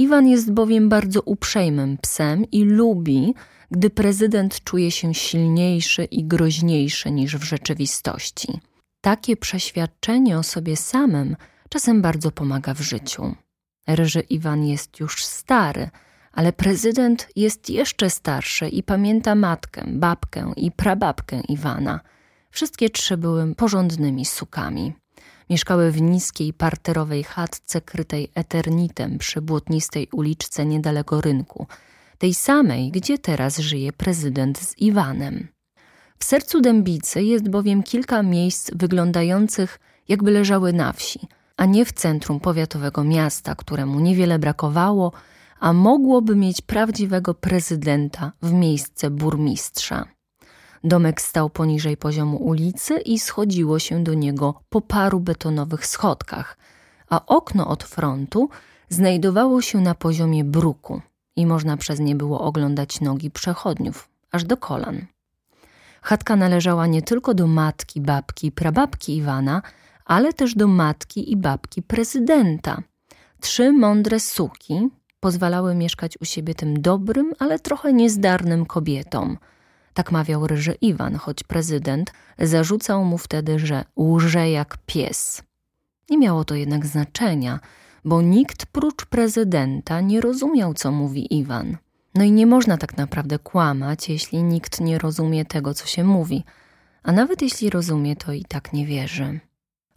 Iwan 0.00 0.28
jest 0.28 0.52
bowiem 0.52 0.88
bardzo 0.88 1.22
uprzejmym 1.22 1.98
psem 1.98 2.50
i 2.50 2.64
lubi, 2.64 3.34
gdy 3.70 3.90
prezydent 3.90 4.64
czuje 4.64 4.90
się 4.90 5.14
silniejszy 5.14 6.04
i 6.04 6.24
groźniejszy 6.24 7.10
niż 7.10 7.36
w 7.36 7.42
rzeczywistości. 7.42 8.60
Takie 9.00 9.36
przeświadczenie 9.36 10.38
o 10.38 10.42
sobie 10.42 10.76
samym 10.76 11.36
czasem 11.68 12.02
bardzo 12.02 12.30
pomaga 12.30 12.74
w 12.74 12.80
życiu. 12.80 13.34
Ryży 13.86 14.20
Iwan 14.20 14.64
jest 14.64 15.00
już 15.00 15.24
stary, 15.24 15.90
ale 16.32 16.52
prezydent 16.52 17.28
jest 17.36 17.70
jeszcze 17.70 18.10
starszy 18.10 18.68
i 18.68 18.82
pamięta 18.82 19.34
matkę, 19.34 19.84
babkę 19.86 20.52
i 20.56 20.72
prababkę 20.72 21.40
Iwana. 21.48 22.00
Wszystkie 22.50 22.90
trzy 22.90 23.16
były 23.16 23.54
porządnymi 23.54 24.24
sukami. 24.24 24.92
Mieszkały 25.50 25.90
w 25.90 26.02
niskiej, 26.02 26.52
parterowej 26.52 27.24
chatce 27.24 27.80
krytej 27.80 28.30
eternitem 28.34 29.18
przy 29.18 29.42
błotnistej 29.42 30.08
uliczce 30.12 30.66
niedaleko 30.66 31.20
rynku, 31.20 31.66
tej 32.18 32.34
samej, 32.34 32.90
gdzie 32.90 33.18
teraz 33.18 33.58
żyje 33.58 33.92
prezydent 33.92 34.58
z 34.58 34.78
Iwanem. 34.78 35.48
W 36.18 36.24
sercu 36.24 36.60
Dębicy 36.60 37.22
jest 37.22 37.48
bowiem 37.48 37.82
kilka 37.82 38.22
miejsc 38.22 38.70
wyglądających, 38.74 39.80
jakby 40.08 40.30
leżały 40.30 40.72
na 40.72 40.92
wsi, 40.92 41.20
a 41.56 41.66
nie 41.66 41.84
w 41.84 41.92
centrum 41.92 42.40
powiatowego 42.40 43.04
miasta, 43.04 43.54
któremu 43.54 44.00
niewiele 44.00 44.38
brakowało, 44.38 45.12
a 45.60 45.72
mogłoby 45.72 46.36
mieć 46.36 46.60
prawdziwego 46.60 47.34
prezydenta 47.34 48.32
w 48.42 48.52
miejsce 48.52 49.10
burmistrza. 49.10 50.19
Domek 50.84 51.20
stał 51.20 51.50
poniżej 51.50 51.96
poziomu 51.96 52.36
ulicy 52.36 52.98
i 52.98 53.18
schodziło 53.18 53.78
się 53.78 54.04
do 54.04 54.14
niego 54.14 54.54
po 54.68 54.80
paru 54.80 55.20
betonowych 55.20 55.86
schodkach, 55.86 56.58
a 57.08 57.26
okno 57.26 57.68
od 57.68 57.84
frontu 57.84 58.48
znajdowało 58.88 59.62
się 59.62 59.80
na 59.80 59.94
poziomie 59.94 60.44
bruku 60.44 61.02
i 61.36 61.46
można 61.46 61.76
przez 61.76 62.00
nie 62.00 62.14
było 62.14 62.40
oglądać 62.40 63.00
nogi 63.00 63.30
przechodniów, 63.30 64.08
aż 64.30 64.44
do 64.44 64.56
kolan. 64.56 65.06
Chatka 66.02 66.36
należała 66.36 66.86
nie 66.86 67.02
tylko 67.02 67.34
do 67.34 67.46
matki, 67.46 68.00
babki 68.00 68.52
prababki 68.52 69.16
Iwana, 69.16 69.62
ale 70.04 70.32
też 70.32 70.54
do 70.54 70.66
matki 70.66 71.32
i 71.32 71.36
babki 71.36 71.82
prezydenta. 71.82 72.82
Trzy 73.40 73.72
mądre 73.72 74.20
suki 74.20 74.88
pozwalały 75.20 75.74
mieszkać 75.74 76.18
u 76.20 76.24
siebie 76.24 76.54
tym 76.54 76.82
dobrym, 76.82 77.32
ale 77.38 77.58
trochę 77.58 77.92
niezdarnym 77.92 78.66
kobietom. 78.66 79.38
Tak 80.00 80.12
mawiał 80.12 80.46
ryży 80.46 80.72
Iwan, 80.72 81.14
choć 81.14 81.42
prezydent 81.42 82.12
zarzucał 82.38 83.04
mu 83.04 83.18
wtedy, 83.18 83.58
że 83.58 83.84
łże 83.96 84.50
jak 84.50 84.78
pies. 84.86 85.42
Nie 86.10 86.18
miało 86.18 86.44
to 86.44 86.54
jednak 86.54 86.86
znaczenia, 86.86 87.60
bo 88.04 88.22
nikt 88.22 88.66
prócz 88.66 89.04
prezydenta 89.04 90.00
nie 90.00 90.20
rozumiał, 90.20 90.74
co 90.74 90.92
mówi 90.92 91.38
Iwan. 91.38 91.76
No 92.14 92.24
i 92.24 92.32
nie 92.32 92.46
można 92.46 92.76
tak 92.76 92.96
naprawdę 92.96 93.38
kłamać, 93.38 94.08
jeśli 94.08 94.42
nikt 94.42 94.80
nie 94.80 94.98
rozumie 94.98 95.44
tego, 95.44 95.74
co 95.74 95.86
się 95.86 96.04
mówi, 96.04 96.44
a 97.02 97.12
nawet 97.12 97.42
jeśli 97.42 97.70
rozumie, 97.70 98.16
to 98.16 98.32
i 98.32 98.44
tak 98.44 98.72
nie 98.72 98.86
wierzy. 98.86 99.40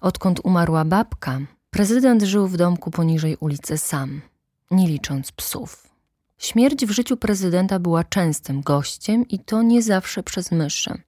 Odkąd 0.02 0.40
umarła 0.44 0.86
babka, 0.86 1.40
prezydent 1.70 2.24
żył 2.24 2.48
w 2.48 2.58
domku 2.58 2.92
poniżej 2.92 3.38
ulicy 3.40 3.78
sam, 3.78 4.22
nie 4.72 4.88
licząc 4.88 5.32
psów. 5.32 5.93
Śmierć 6.44 6.86
w 6.86 6.92
życiu 6.92 7.18
prezydenta 7.18 7.80
była 7.80 8.04
częstym 8.04 8.62
gościem 8.62 9.28
i 9.28 9.40
to 9.40 9.62
nie 9.62 9.82
zawsze 9.82 10.24
przez 10.24 10.52
myszy. 10.52 11.02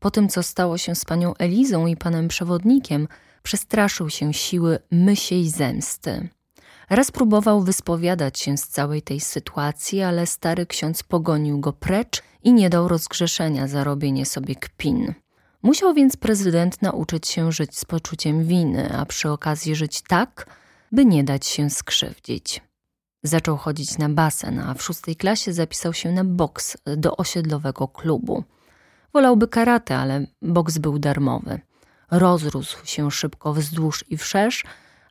Po 0.00 0.10
tym, 0.10 0.28
co 0.28 0.42
stało 0.42 0.78
się 0.78 0.94
z 0.94 1.04
panią 1.04 1.34
Elizą 1.34 1.86
i 1.86 1.96
panem 1.96 2.28
przewodnikiem, 2.28 3.08
przestraszył 3.42 4.10
się 4.10 4.34
siły 4.34 4.78
mysiej 4.90 5.48
zemsty. 5.48 6.28
Raz 6.90 7.10
próbował 7.10 7.62
wyspowiadać 7.62 8.38
się 8.38 8.56
z 8.56 8.68
całej 8.68 9.02
tej 9.02 9.20
sytuacji, 9.20 10.02
ale 10.02 10.26
stary 10.26 10.66
ksiądz 10.66 11.02
pogonił 11.02 11.60
go 11.60 11.72
precz 11.72 12.22
i 12.42 12.52
nie 12.52 12.70
dał 12.70 12.88
rozgrzeszenia 12.88 13.68
za 13.68 13.84
robienie 13.84 14.26
sobie 14.26 14.54
kpin. 14.54 15.14
Musiał 15.62 15.94
więc 15.94 16.16
prezydent 16.16 16.82
nauczyć 16.82 17.28
się 17.28 17.52
żyć 17.52 17.78
z 17.78 17.84
poczuciem 17.84 18.44
winy, 18.44 18.92
a 18.98 19.06
przy 19.06 19.30
okazji 19.30 19.76
żyć 19.76 20.02
tak, 20.02 20.46
by 20.92 21.04
nie 21.04 21.24
dać 21.24 21.46
się 21.46 21.70
skrzywdzić. 21.70 22.60
Zaczął 23.26 23.56
chodzić 23.56 23.98
na 23.98 24.08
basen, 24.08 24.60
a 24.60 24.74
w 24.74 24.82
szóstej 24.82 25.16
klasie 25.16 25.52
zapisał 25.52 25.92
się 25.92 26.12
na 26.12 26.24
boks 26.24 26.76
do 26.96 27.16
osiedlowego 27.16 27.88
klubu. 27.88 28.44
Wolałby 29.12 29.48
karate, 29.48 29.98
ale 29.98 30.26
boks 30.42 30.78
był 30.78 30.98
darmowy. 30.98 31.60
Rozrósł 32.10 32.86
się 32.86 33.10
szybko 33.10 33.52
wzdłuż 33.52 34.04
i 34.08 34.16
wszerz, 34.16 34.64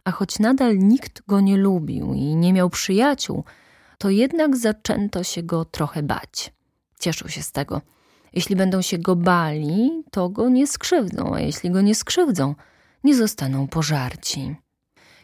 a 0.04 0.12
choć 0.12 0.40
nadal 0.40 0.78
nikt 0.78 1.22
go 1.28 1.40
nie 1.40 1.58
lubił 1.58 2.14
i 2.14 2.36
nie 2.36 2.54
miał 2.54 2.70
przyjaciół, 2.70 3.44
to 3.98 4.10
jednak 4.10 4.58
zaczęto 4.58 5.24
się 5.24 5.44
go 5.44 5.66
trochę 5.66 6.04
bać. 6.04 6.54
Cieszył 7.00 7.30
się 7.30 7.44
z 7.44 7.52
tego. 7.52 7.82
Jeśli 8.34 8.56
będą 8.56 8.82
się 8.82 8.98
go 8.98 9.16
bali, 9.16 10.04
to 10.12 10.30
go 10.30 10.50
nie 10.50 10.68
skrzywdzą, 10.68 11.36
a 11.36 11.40
jeśli 11.40 11.72
go 11.72 11.82
nie 11.82 11.96
skrzywdzą, 11.96 12.56
nie 13.04 13.16
zostaną 13.16 13.68
pożarci. 13.68 14.56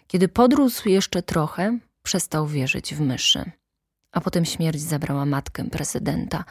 Kiedy 0.08 0.28
podrósł 0.28 0.90
jeszcze 0.90 1.24
trochę, 1.24 1.80
przestał 2.04 2.48
wierzyć 2.48 2.96
w 2.96 3.02
myszy. 3.02 3.52
A 4.12 4.22
potem 4.22 4.46
śmierć 4.46 4.82
zabrała 4.82 5.26
matkę 5.26 5.70
prezydenta. 5.70 6.44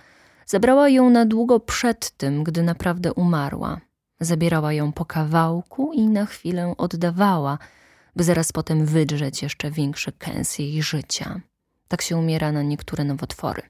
Zabrała 0.47 0.89
ją 0.89 1.11
na 1.11 1.27
długo 1.27 1.61
przed 1.61 2.11
tym, 2.11 2.45
gdy 2.45 2.63
naprawdę 2.63 3.13
umarła. 3.13 3.81
Zabierała 4.21 4.73
ją 4.73 4.93
po 4.93 5.05
kawałku 5.05 5.93
i 5.93 6.09
na 6.09 6.27
chwilę 6.27 6.75
oddawała– 6.79 7.59
by 8.17 8.25
zaraz 8.25 8.53
potem 8.53 8.87
wydrzeć 8.87 9.43
jeszcze 9.43 9.71
większy 9.71 10.13
kęs 10.13 10.59
jej 10.59 10.83
życia. 10.83 11.41
Tak 11.89 12.03
się 12.03 12.17
umiera 12.17 12.53
na 12.53 12.63
niektóre 12.63 13.05
nowotwory. 13.05 13.63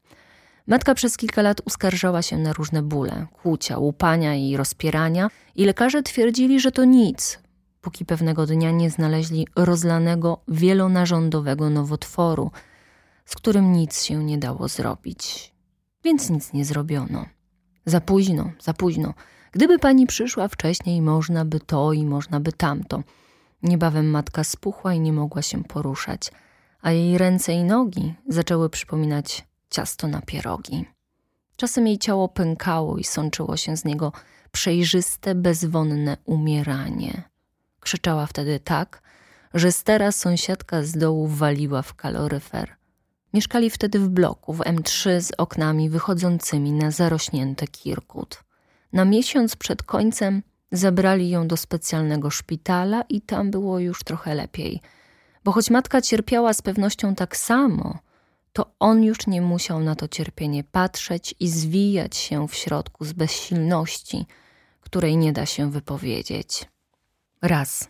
Matka 0.66 0.94
przez 0.94 1.16
kilka 1.16 1.42
lat 1.42 1.60
uskarżała 1.64 2.22
się 2.22 2.38
na 2.38 2.52
różne 2.52 2.82
bóle, 2.82 3.26
kłucia, 3.42 3.78
łupania 3.78 4.34
i 4.34 4.56
rozpierania 4.56 5.30
i 5.56 5.64
lekarze 5.64 6.02
twierdzili, 6.02 6.60
że 6.60 6.72
to 6.72 6.84
nic, 6.84 7.38
póki 7.80 8.04
pewnego 8.04 8.46
dnia 8.46 8.70
nie 8.70 8.90
znaleźli 8.90 9.46
rozlanego, 9.56 10.40
wielonarządowego 10.49 11.70
nowotworu, 11.70 12.50
z 13.25 13.34
którym 13.34 13.72
nic 13.72 14.02
się 14.02 14.25
nie 14.25 14.38
dało 14.38 14.68
zrobić. 14.68 15.54
Więc 16.04 16.30
nic 16.30 16.52
nie 16.52 16.64
zrobiono. 16.64 17.26
Za 17.87 18.00
późno, 18.00 18.50
za 18.60 18.75
późno. 18.75 19.14
Gdyby 19.52 19.78
pani 19.78 20.06
przyszła 20.06 20.49
wcześniej, 20.49 21.02
można 21.02 21.44
by 21.44 21.60
to 21.60 21.92
i 21.92 22.04
można 22.06 22.40
by 22.40 22.52
tamto– 22.52 23.02
Niebawem 23.62 24.10
matka 24.10 24.44
spuchła 24.44 24.94
i 24.94 25.00
nie 25.00 25.12
mogła 25.12 25.42
się 25.42 25.64
poruszać, 25.64 26.30
a 26.80 26.90
jej 26.90 27.18
ręce 27.18 27.52
i 27.52 27.64
nogi 27.64 28.14
zaczęły 28.28 28.70
przypominać 28.70 29.49
ciasto 29.70 30.08
na 30.08 30.22
pierogi. 30.22 30.84
Czasem 31.56 31.87
jej 31.87 31.99
ciało 31.99 32.28
pękało 32.28 32.99
i 32.99 33.04
sączyło 33.04 33.56
się 33.56 33.76
z 33.76 33.84
niego 33.84 34.12
przejrzyste, 34.52 35.34
bezwonne 35.34 36.16
umieranie. 36.25 37.29
Krzyczała 37.80 38.26
wtedy 38.26 38.60
tak, 38.60 39.02
że 39.54 39.72
stara 39.72 40.12
sąsiadka 40.12 40.82
z 40.82 40.92
dołu 40.92 41.26
waliła 41.26 41.82
w 41.82 41.94
kaloryfer. 41.94 42.76
Mieszkali 43.34 43.70
wtedy 43.70 43.99
w 43.99 44.08
bloku 44.08 44.52
w 44.52 44.58
M3 44.58 45.20
z 45.20 45.32
oknami 45.38 45.90
wychodzącymi 45.90 46.72
na 46.72 46.90
zarośnięte 46.90 47.66
Kirkut. 47.66 48.42
Na 48.92 49.04
miesiąc 49.04 49.56
przed 49.56 49.82
końcem 49.82 50.42
zabrali 50.72 51.30
ją 51.30 51.49
do 51.49 51.56
specjalnego 51.56 52.30
szpitala 52.30 53.02
i 53.08 53.20
tam 53.20 53.50
było 53.50 53.78
już 53.78 54.04
trochę 54.04 54.34
lepiej. 54.34 54.80
Bo 55.44 55.52
choć 55.52 55.70
matka 55.70 56.00
cierpiała 56.00 56.52
z 56.52 56.62
pewnością 56.62 57.14
tak 57.14 57.37
samo, 57.37 57.99
to 58.52 58.75
on 58.78 59.04
już 59.04 59.26
nie 59.26 59.42
musiał 59.42 59.80
na 59.80 59.94
to 59.94 60.08
cierpienie 60.08 60.64
patrzeć 60.64 61.34
i 61.40 61.49
zwijać 61.49 62.16
się 62.16 62.49
w 62.49 62.54
środku 62.54 63.04
z 63.04 63.12
bezsilności, 63.12 64.26
której 64.80 65.16
nie 65.16 65.32
da 65.32 65.46
się 65.46 65.70
wypowiedzieć. 65.70 66.69
Raz. 67.42 67.88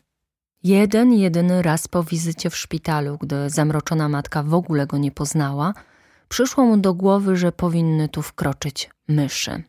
Jeden, 0.62 1.12
jedyny 1.12 1.62
raz 1.62 1.88
po 1.88 2.04
wizycie 2.04 2.50
w 2.50 2.56
szpitalu, 2.56 3.18
gdy 3.20 3.50
zamroczona 3.50 4.08
matka 4.08 4.42
w 4.42 4.54
ogóle 4.54 4.86
go 4.86 4.98
nie 4.98 5.10
poznała, 5.10 5.74
przyszło 6.28 6.64
mu 6.64 6.76
do 6.76 6.94
głowy, 6.94 7.36
że 7.36 7.52
powinny 7.52 8.08
tu 8.08 8.22
wkroczyć 8.22 8.90
myszy. 9.08 9.62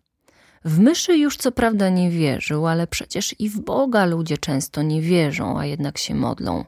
W 0.66 0.80
myszy 0.80 1.18
już 1.18 1.38
co 1.38 1.52
prawda 1.52 1.90
nie 1.90 2.10
wierzył, 2.10 2.68
ale 2.68 2.88
przecież 2.88 3.36
i 3.40 3.50
w 3.50 3.60
Boga 3.60 4.06
ludzie 4.06 4.38
często 4.38 4.82
nie 4.82 5.02
wierzą, 5.02 5.60
a 5.60 5.66
jednak 5.66 5.98
się 5.98 6.16
modlą. 6.16 6.66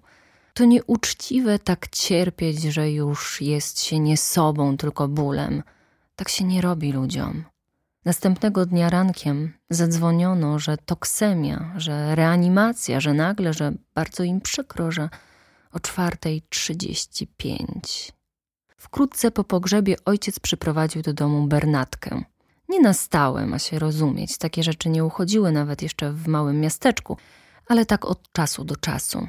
To 0.53 0.65
nieuczciwe 0.65 1.60
tak 1.60 1.88
cierpieć, 1.88 2.62
że 2.62 2.91
już 2.91 3.41
jest 3.41 3.84
się 3.84 4.00
nie 4.00 4.17
sobą, 4.17 4.77
tylko 4.77 5.08
bólem. 5.08 5.63
Tak 6.15 6.29
się 6.29 6.43
nie 6.43 6.62
robi 6.62 6.91
ludziom. 6.91 7.43
Następnego 8.05 8.65
dnia 8.65 8.89
rankiem 8.89 9.53
zadzwoniono, 9.69 10.60
że 10.60 10.77
toksemia, 10.77 11.74
że 11.77 12.15
reanimacja, 12.15 13.00
że 13.00 13.13
nagle, 13.13 13.53
że 13.53 13.74
bardzo 13.95 14.24
im 14.24 14.41
przykro, 14.41 14.91
że 14.91 15.10
o 15.72 15.79
czwartej 15.79 16.41
trzydzieści 16.50 17.27
pięć. 17.27 18.12
Wkrótce 18.77 19.31
po 19.31 19.43
pogrzebie 19.43 19.95
ojciec 20.05 20.39
przyprowadził 20.39 21.01
do 21.01 21.13
domu 21.13 21.48
Bernatkę. 21.48 22.24
Nie 22.69 22.79
na 22.79 22.93
stałe, 22.93 23.45
ma 23.45 23.60
się 23.60 23.79
rozumieć, 23.79 24.38
takie 24.38 24.63
rzeczy 24.63 24.89
nie 24.89 25.05
uchodziły 25.05 25.51
nawet 25.51 25.81
jeszcze 25.81 26.12
w 26.12 26.27
małym 26.27 26.62
miasteczku, 26.62 27.17
ale 27.67 27.86
tak 27.86 28.05
od 28.05 28.31
czasu 28.31 28.63
do 28.63 28.75
czasu. 28.75 29.27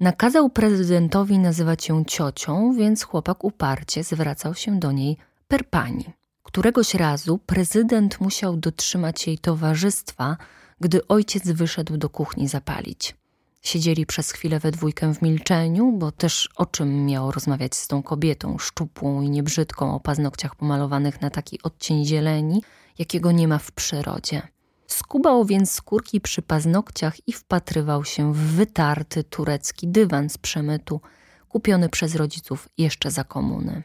Nakazał 0.00 0.50
prezydentowi 0.50 1.38
nazywać 1.38 1.88
ją 1.88 2.04
ciocią, 2.04 2.74
więc 2.74 3.02
chłopak 3.02 3.44
uparcie 3.44 4.04
zwracał 4.04 4.54
się 4.54 4.78
do 4.78 4.92
niej 4.92 5.16
per 5.48 5.70
pani. 5.70 6.21
Któregoś 6.52 6.94
razu 6.94 7.38
prezydent 7.38 8.20
musiał 8.20 8.56
dotrzymać 8.56 9.26
jej 9.26 9.38
towarzystwa, 9.38 10.36
gdy 10.80 11.08
ojciec 11.08 11.50
wyszedł 11.50 11.96
do 11.96 12.10
kuchni 12.10 12.48
zapalić. 12.48 13.16
Siedzieli 13.62 14.06
przez 14.06 14.32
chwilę 14.32 14.60
we 14.60 14.70
dwójkę 14.70 15.14
w 15.14 15.22
milczeniu, 15.22 15.92
bo 15.92 16.12
też 16.12 16.48
o 16.56 16.66
czym 16.66 17.06
miał 17.06 17.30
rozmawiać 17.30 17.74
z 17.74 17.88
tą 17.88 18.02
kobietą, 18.02 18.58
szczupłą 18.58 19.22
i 19.22 19.30
niebrzydką, 19.30 19.94
o 19.94 20.00
paznokciach 20.00 20.56
pomalowanych 20.56 21.20
na 21.20 21.30
taki 21.30 21.62
odcień 21.62 22.04
zieleni, 22.04 22.62
jakiego 22.98 23.32
nie 23.32 23.48
ma 23.48 23.58
w 23.58 23.72
przyrodzie. 23.72 24.42
Skubał 24.86 25.44
więc 25.44 25.72
skórki 25.72 26.20
przy 26.20 26.42
paznokciach 26.42 27.28
i 27.28 27.32
wpatrywał 27.32 28.04
się 28.04 28.34
w 28.34 28.38
wytarty 28.38 29.24
turecki 29.24 29.88
dywan 29.88 30.28
z 30.28 30.38
przemytu, 30.38 31.00
kupiony 31.48 31.88
przez 31.88 32.14
rodziców 32.14 32.68
jeszcze 32.78 33.10
za 33.10 33.24
komuny. 33.24 33.82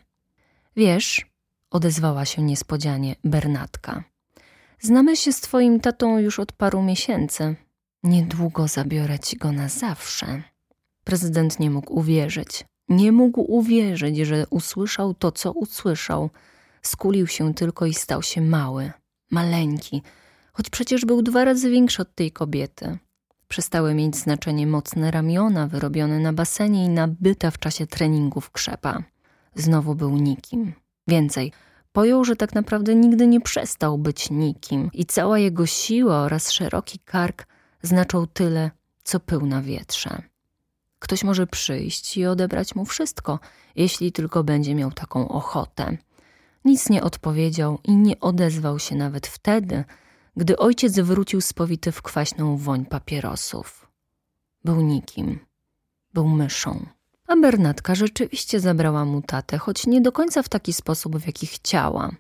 Wiesz, 0.76 1.37
odezwała 1.72 2.26
się 2.26 2.42
niespodzianie 2.42 3.16
Bernatka. 3.24 4.04
Znamy 4.80 5.18
się 5.18 5.34
z 5.34 5.42
twoim 5.42 5.80
tatą 5.80 6.20
już 6.20 6.40
od 6.40 6.52
paru 6.52 6.82
miesięcy. 6.82 7.56
Niedługo 8.04 8.68
zabiorę 8.68 9.20
ci 9.20 9.38
go 9.38 9.52
na 9.52 9.70
zawsze. 9.70 10.44
Prezydent 11.04 11.60
nie 11.60 11.70
mógł 11.70 12.00
uwierzyć. 12.00 12.66
Nie 12.90 13.12
mógł 13.12 13.42
uwierzyć, 13.42 14.18
że 14.18 14.48
usłyszał 14.50 15.14
to, 15.14 15.32
co 15.32 15.52
usłyszał. 15.52 16.30
Skulił 16.82 17.28
się 17.28 17.54
tylko 17.54 17.86
i 17.86 17.94
stał 17.94 18.24
się 18.24 18.42
mały, 18.42 18.92
maleńki, 19.32 20.02
choć 20.54 20.70
przecież 20.70 21.06
był 21.06 21.22
dwa 21.22 21.46
razy 21.46 21.70
większy 21.70 22.02
od 22.02 22.16
tej 22.16 22.32
kobiety. 22.32 22.98
Przestały 23.48 23.94
mieć 23.94 24.16
znaczenie 24.16 24.68
mocne 24.68 25.12
ramiona 25.12 25.68
wyrobione 25.68 26.20
na 26.20 26.34
basenie 26.34 26.86
i 26.86 26.90
nabyta 26.90 27.52
w 27.52 27.58
czasie 27.58 27.88
treningów 27.88 28.52
krzepa. 28.52 29.04
Znowu 29.56 29.96
był 29.96 30.18
nikim. 30.18 30.74
Więcej, 31.08 31.52
pojął, 31.92 32.26
że 32.26 32.36
tak 32.36 32.56
naprawdę 32.56 32.96
nigdy 32.96 33.28
nie 33.28 33.42
przestał 33.42 33.98
być 33.98 34.30
nikim 34.30 34.90
i 34.94 35.06
cała 35.06 35.40
jego 35.40 35.66
siła 35.66 36.18
oraz 36.18 36.52
szeroki 36.52 37.00
kark 37.00 37.48
znaczą 37.82 38.28
tyle, 38.28 38.72
co 39.04 39.20
pył 39.20 39.46
na 39.46 39.62
wietrze. 39.62 40.22
Ktoś 41.00 41.24
może 41.24 41.48
przyjść 41.48 42.18
i 42.18 42.26
odebrać 42.26 42.76
mu 42.76 42.86
wszystko, 42.86 43.40
jeśli 43.76 44.12
tylko 44.12 44.44
będzie 44.44 44.76
miał 44.76 44.92
taką 44.92 45.30
ochotę. 45.30 45.98
Nic 46.66 46.90
nie 46.90 47.04
odpowiedział 47.04 47.80
i 47.84 47.96
nie 47.96 48.20
odezwał 48.20 48.80
się 48.80 48.96
nawet 48.96 49.28
wtedy, 49.28 49.84
gdy 50.38 50.58
ojciec 50.58 51.00
wrócił 51.00 51.42
spowity 51.42 51.92
w 51.92 52.02
kwaśną 52.02 52.58
woń 52.58 52.86
papierosów. 52.86 53.88
Był 54.64 54.82
nikim, 54.82 55.40
był 56.14 56.28
myszą. 56.28 56.86
A 57.28 57.36
Bernatka 57.36 57.96
rzeczywiście 57.96 58.60
zabrała 58.60 59.06
mu 59.06 59.22
tatę, 59.22 59.58
choć 59.58 59.88
nie 59.88 60.02
do 60.02 60.12
końca 60.12 60.44
w 60.44 60.50
taki 60.50 60.74
sposób, 60.74 61.18
w 61.18 61.28
jaki 61.28 61.48
chciała. 61.48 62.12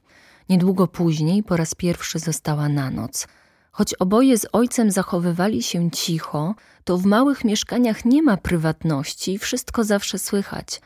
Niedługo 0.49 0.87
później 0.87 1.43
po 1.43 1.57
raz 1.57 1.75
pierwszy 1.75 2.19
została 2.19 2.69
na 2.69 2.91
noc. 2.91 3.27
Choć 3.71 3.93
oboje 3.93 4.37
z 4.37 4.47
ojcem 4.51 4.91
zachowywali 4.91 5.63
się 5.63 5.91
cicho, 5.91 6.55
to 6.83 6.97
w 6.97 7.05
małych 7.05 7.43
mieszkaniach 7.43 8.05
nie 8.05 8.23
ma 8.23 8.37
prywatności 8.37 9.33
i 9.33 9.37
wszystko 9.37 9.83
zawsze 9.83 10.19
słychać. 10.19 10.81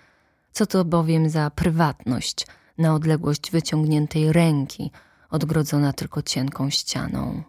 Co 0.51 0.65
to 0.65 0.86
bowiem 0.86 1.29
za 1.29 1.49
prywatność 1.49 2.47
na 2.77 2.95
odległość 2.95 3.51
wyciągniętej 3.51 4.34
ręki, 4.34 4.91
odgrodzona 5.29 5.93
tylko 5.93 6.21
cienką 6.21 6.69
ścianą. 6.69 7.43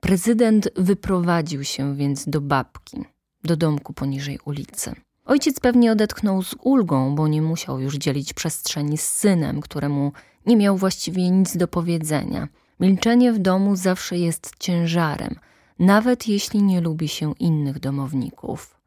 Prezydent 0.00 0.68
wyprowadził 0.76 1.64
się 1.64 1.96
więc 1.96 2.28
do 2.28 2.40
babki, 2.40 3.04
do 3.44 3.56
domku 3.56 3.92
poniżej 3.92 4.38
ulicy. 4.44 4.94
Ojciec 5.32 5.60
pewnie 5.60 5.92
odetchnął 5.92 6.42
z 6.42 6.54
ulgą, 6.62 7.14
bo 7.14 7.28
nie 7.28 7.42
musiał 7.42 7.80
już 7.80 7.96
dzielić 7.96 8.32
przestrzeni 8.32 8.98
z 8.98 9.08
synem, 9.08 9.60
któremu 9.60 10.12
nie 10.46 10.56
miał 10.56 10.76
właściwie 10.76 11.30
nic 11.30 11.56
do 11.56 11.68
powiedzenia. 11.68 12.48
Milczenie 12.80 13.32
w 13.32 13.38
domu 13.38 13.76
zawsze 13.76 14.18
jest 14.18 14.50
ciężarem, 14.58 15.34
nawet 15.78 16.28
jeśli 16.28 16.62
nie 16.62 16.80
lubi 16.80 17.08
się 17.08 17.34
innych 17.38 17.78
domowników. 17.80 18.80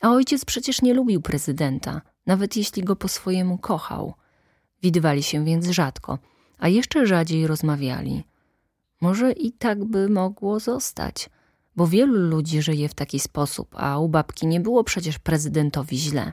A 0.00 0.10
ojciec 0.10 0.44
przecież 0.44 0.82
nie 0.82 0.94
lubił 0.94 1.20
prezydenta, 1.20 2.00
nawet 2.26 2.56
jeśli 2.56 2.84
go 2.84 2.96
po 2.96 3.08
swojemu 3.08 3.58
kochał. 3.58 4.14
Widywali 4.82 5.22
się 5.22 5.44
więc 5.44 5.66
rzadko, 5.66 6.18
a 6.58 6.68
jeszcze 6.68 7.06
rzadziej 7.06 7.46
rozmawiali. 7.46 8.24
Może 9.00 9.32
i 9.32 9.52
tak 9.52 9.84
by 9.84 10.08
mogło 10.08 10.60
zostać– 10.60 11.30
bo 11.76 11.86
wielu 11.86 12.14
ludzi 12.14 12.62
żyje 12.62 12.88
w 12.88 12.94
taki 12.94 13.20
sposób, 13.20 13.74
a 13.78 13.98
u 13.98 14.08
babki 14.08 14.46
nie 14.46 14.60
było 14.60 14.84
przecież 14.84 15.18
prezydentowi 15.18 15.98
źle. 15.98 16.32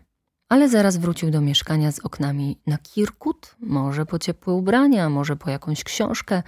Ale 0.50 0.70
zaraz 0.70 0.98
wrócił 0.98 1.32
do 1.32 1.42
mieszkania 1.42 1.92
z 1.92 2.00
oknami 2.00 2.58
na 2.68 2.78
Kirkut, 2.78 3.56
może 3.60 4.06
po 4.06 4.20
ciepłe 4.20 4.54
ubrania, 4.54 5.10
może 5.10 5.36
po 5.36 5.50
jakąś 5.50 5.84
książkę 5.84 6.44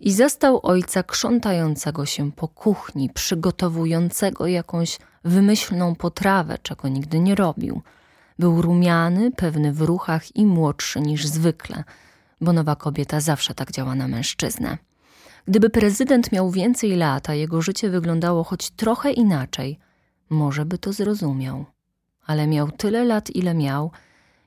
i 0.00 0.12
zastał 0.12 0.60
ojca 0.62 1.02
krzątającego 1.02 2.06
się 2.06 2.32
po 2.32 2.48
kuchni, 2.48 3.10
przygotowującego 3.10 4.46
jakąś 4.46 4.98
wymyślną 5.24 5.94
potrawę, 5.94 6.58
czego 6.62 6.88
nigdy 6.88 7.20
nie 7.20 7.34
robił. 7.34 7.82
Był 8.38 8.62
rumiany, 8.62 9.30
pewny 9.30 9.72
w 9.72 9.80
ruchach 9.80 10.36
i 10.36 10.46
młodszy 10.46 11.00
niż 11.00 11.26
zwykle, 11.26 11.84
bo 12.40 12.52
nowa 12.52 12.76
kobieta 12.76 13.20
zawsze 13.20 13.54
tak 13.54 13.72
działa 13.72 13.94
na 13.94 14.08
mężczyznę. 14.08 14.78
Gdyby 15.48 15.70
prezydent 15.70 16.32
miał 16.32 16.50
więcej 16.50 16.96
lat, 16.96 17.30
a 17.30 17.34
jego 17.34 17.62
życie 17.62 17.90
wyglądało 17.90 18.44
choć 18.44 18.70
trochę 18.70 19.12
inaczej, 19.12 19.78
może 20.30 20.64
by 20.64 20.78
to 20.78 20.92
zrozumiał. 20.92 21.64
Ale 22.26 22.46
miał 22.46 22.70
tyle 22.70 23.04
lat, 23.04 23.30
ile 23.30 23.54
miał 23.54 23.90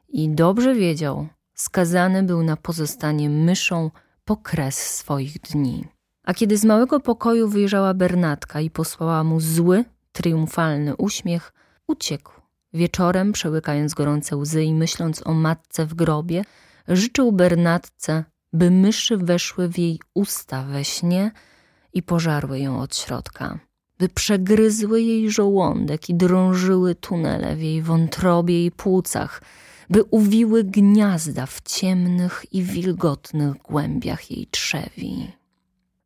i 0.09 0.29
dobrze 0.29 0.75
wiedział, 0.75 1.27
skazany 1.53 2.23
był 2.23 2.43
na 2.43 2.57
pozostanie 2.57 3.29
myszą 3.29 3.91
po 4.25 4.37
kres 4.37 4.77
swoich 4.77 5.39
dni. 5.39 5.85
A 6.23 6.33
kiedy 6.33 6.57
z 6.57 6.65
małego 6.65 6.99
pokoju 6.99 7.49
wyjrzała 7.49 7.93
Bernatka 7.93 8.61
i 8.61 8.69
posłała 8.69 9.23
mu 9.23 9.39
zły, 9.39 9.85
triumfalny 10.11 10.95
uśmiech, 10.95 11.53
uciekł. 11.87 12.31
Wieczorem, 12.73 13.31
przełykając 13.31 13.93
gorące 13.93 14.37
łzy 14.37 14.63
i 14.63 14.73
myśląc 14.73 15.27
o 15.27 15.33
matce 15.33 15.85
w 15.85 15.93
grobie, 15.93 16.43
życzył 16.87 17.31
Bernatce 17.31 18.23
by 18.53 18.71
myszy 18.71 19.17
weszły 19.17 19.69
w 19.69 19.77
jej 19.77 19.99
usta 20.13 20.63
we 20.63 20.85
śnie 20.85 21.31
i 21.93 22.03
pożarły 22.03 22.59
ją 22.59 22.79
od 22.79 22.95
środka, 22.95 23.59
by 23.99 24.09
przegryzły 24.09 25.01
jej 25.01 25.31
żołądek 25.31 26.09
i 26.09 26.15
drążyły 26.15 26.95
tunele 26.95 27.55
w 27.55 27.61
jej 27.61 27.81
wątrobie 27.81 28.65
i 28.65 28.71
płucach, 28.71 29.41
by 29.89 30.03
uwiły 30.03 30.63
gniazda 30.63 31.45
w 31.45 31.61
ciemnych 31.61 32.45
i 32.51 32.63
wilgotnych 32.63 33.53
głębiach 33.53 34.31
jej 34.31 34.47
trzewi. 34.51 35.31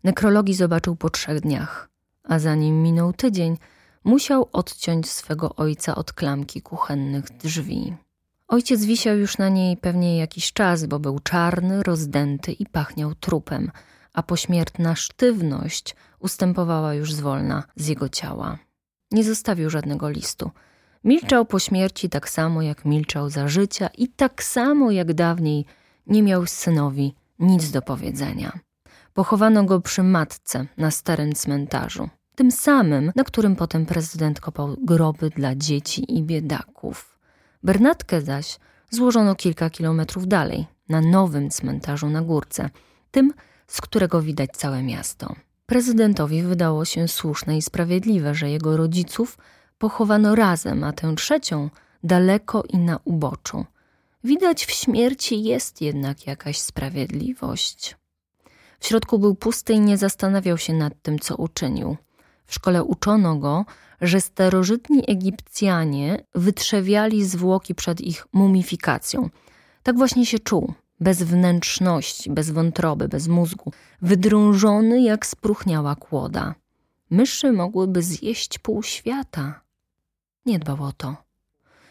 Nekrologii 0.04 0.54
zobaczył 0.54 0.96
po 0.96 1.10
trzech 1.10 1.42
dniach, 1.42 1.90
a 2.24 2.40
zanim 2.40 2.84
minął 2.84 3.14
tydzień, 3.14 3.58
musiał 4.04 4.50
odciąć 4.52 5.10
swego 5.10 5.56
ojca 5.56 5.96
od 5.96 6.14
klamki 6.14 6.62
kuchennych 6.62 7.26
drzwi. 7.30 7.94
Ojciec 8.48 8.86
wisiał 8.86 9.18
już 9.18 9.38
na 9.38 9.50
niej 9.50 9.78
pewnie 9.78 10.18
jakiś 10.18 10.54
czas, 10.54 10.86
bo 10.86 11.00
był 11.00 11.20
czarny, 11.20 11.84
rozdęty 11.84 12.52
i 12.52 12.66
pachniał 12.66 13.16
trupem, 13.16 13.72
a 14.14 14.24
pośmiertna 14.24 14.96
sztywność 14.96 15.96
ustępowała 16.20 16.94
już 16.94 17.14
zwolna 17.14 17.64
z 17.76 17.88
jego 17.88 18.10
ciała. 18.10 18.58
Nie 19.12 19.24
zostawił 19.24 19.70
żadnego 19.70 20.10
listu. 20.10 20.52
Milczał 21.04 21.46
po 21.46 21.60
śmierci 21.60 22.10
tak 22.10 22.30
samo, 22.30 22.62
jak 22.62 22.86
milczał 22.86 23.30
za 23.30 23.48
życia 23.48 23.90
i 23.98 24.08
tak 24.08 24.44
samo, 24.44 24.92
jak 24.92 25.14
dawniej 25.14 25.66
nie 26.08 26.24
miał 26.24 26.46
synowi 26.46 27.16
nic 27.40 27.72
do 27.72 27.82
powiedzenia. 27.82 28.60
Pochowano 29.14 29.64
go 29.64 29.82
przy 29.82 30.04
matce 30.04 30.66
na 30.78 30.92
starym 30.92 31.34
cmentarzu, 31.34 32.10
tym 32.36 32.52
samym, 32.52 33.12
na 33.16 33.24
którym 33.24 33.56
potem 33.56 33.86
prezydent 33.86 34.40
kopał 34.40 34.76
groby 34.84 35.30
dla 35.30 35.56
dzieci 35.56 36.18
i 36.18 36.24
biedaków. 36.24 37.15
Bernatkę 37.66 38.22
zaś 38.22 38.60
złożono 38.90 39.36
kilka 39.36 39.70
kilometrów 39.70 40.28
dalej, 40.28 40.66
na 40.90 41.02
nowym 41.02 41.50
cmentarzu 41.50 42.10
na 42.10 42.22
górce, 42.22 42.70
tym, 43.12 43.34
z 43.68 43.82
którego 43.82 44.22
widać 44.22 44.52
całe 44.52 44.84
miasto. 44.84 45.36
Prezydentowi 45.66 46.44
wydało 46.44 46.86
się 46.86 47.08
słuszne 47.08 47.58
i 47.58 47.62
sprawiedliwe, 47.62 48.36
że 48.36 48.50
jego 48.50 48.78
rodziców 48.78 49.38
pochowano 49.78 50.36
razem, 50.36 50.84
a 50.84 50.94
tę 50.94 51.16
trzecią 51.16 51.70
daleko 52.04 52.64
i 52.70 52.78
na 52.78 53.00
uboczu. 53.04 53.66
Widać 54.24 54.66
w 54.66 54.72
śmierci 54.72 55.44
jest 55.44 55.82
jednak 55.82 56.28
jakaś 56.28 56.58
sprawiedliwość. 56.58 57.98
W 58.80 58.88
środku 58.88 59.20
był 59.20 59.36
pusty 59.36 59.74
i 59.74 59.80
nie 59.80 59.98
zastanawiał 59.98 60.58
się 60.58 60.74
nad 60.74 61.02
tym, 61.02 61.20
co 61.20 61.36
uczynił. 61.36 61.98
W 62.46 62.54
szkole 62.54 62.84
uczono 62.84 63.36
go, 63.36 63.66
że 64.02 64.22
starożytni 64.22 65.04
Egipcjanie 65.08 66.26
wytrzewiali 66.36 67.26
zwłoki 67.26 67.76
przed 67.76 68.02
ich 68.02 68.28
mumifikacją. 68.34 69.30
Tak 69.84 69.98
właśnie 69.98 70.26
się 70.26 70.40
czuł, 70.40 70.74
bez 71.00 71.24
wnętrzności, 71.24 72.32
bez 72.32 72.52
wątroby, 72.52 73.08
bez 73.08 73.28
mózgu, 73.28 73.72
wydrążony 74.02 75.02
jak 75.02 75.26
spruchniała 75.26 75.96
kłoda. 75.96 76.56
Myszy 77.10 77.52
mogłyby 77.52 78.02
zjeść 78.02 78.60
pół 78.60 78.84
świata. 78.84 79.62
Nie 80.46 80.60
dbał 80.60 80.84
o 80.84 80.92
to. 80.92 81.16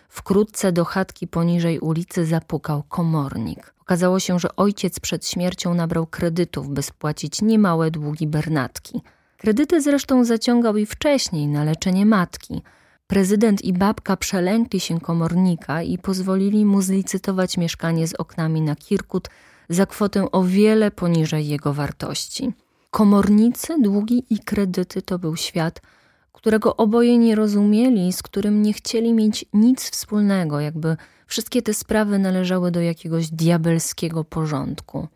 Wkrótce 0.09 0.73
do 0.73 0.85
chatki 0.85 1.27
poniżej 1.27 1.79
ulicy 1.79 2.27
zapukał 2.27 2.83
komornik. 2.83 3.75
Okazało 3.81 4.21
się, 4.21 4.39
że 4.39 4.57
ojciec 4.57 5.01
przed 5.01 5.27
śmiercią 5.27 5.75
nabrał 5.75 6.07
kredytów, 6.07 6.69
by 6.69 6.83
spłacić 6.83 7.43
niemałe 7.43 7.91
długi 7.91 8.27
Bernatki. 8.27 9.03
Kredyty 9.45 9.81
zresztą 9.81 10.25
zaciągał 10.25 10.77
i 10.77 10.87
wcześniej 10.87 11.49
na 11.49 11.65
leczenie 11.65 12.07
matki. 12.07 12.63
Prezydent 13.07 13.65
i 13.65 13.73
babka 13.73 14.17
przelękli 14.17 14.81
się 14.81 15.01
komornika 15.01 15.83
i 15.83 15.99
pozwolili 15.99 16.65
mu 16.65 16.83
zlicytować 16.83 17.57
mieszkanie 17.57 18.09
z 18.09 18.15
oknami 18.15 18.61
na 18.61 18.77
Kirkut 18.77 19.29
za 19.69 19.87
kwotę 19.87 20.31
o 20.31 20.43
wiele 20.43 20.91
poniżej 20.91 21.49
jego 21.49 21.73
wartości. 21.73 22.53
Komornicy, 22.91 23.75
długi 23.81 24.25
i 24.31 24.39
kredyty 24.39 25.03
to 25.03 25.19
był 25.19 25.37
świat, 25.37 25.83
którego 26.33 26.77
oboje 26.77 27.19
nie 27.19 27.35
rozumieli, 27.35 28.13
z 28.13 28.23
którym 28.23 28.63
nie 28.63 28.73
chcieli 28.73 29.13
mieć 29.13 29.45
nic 29.53 29.91
wspólnego, 29.91 30.61
jakby 30.61 30.97
wszystkie 31.27 31.63
te 31.63 31.75
sprawy 31.75 32.19
należały 32.19 32.71
do 32.71 32.81
jakiegoś 32.81 33.31
diabelskiego 33.31 34.25
porządku. 34.25 35.09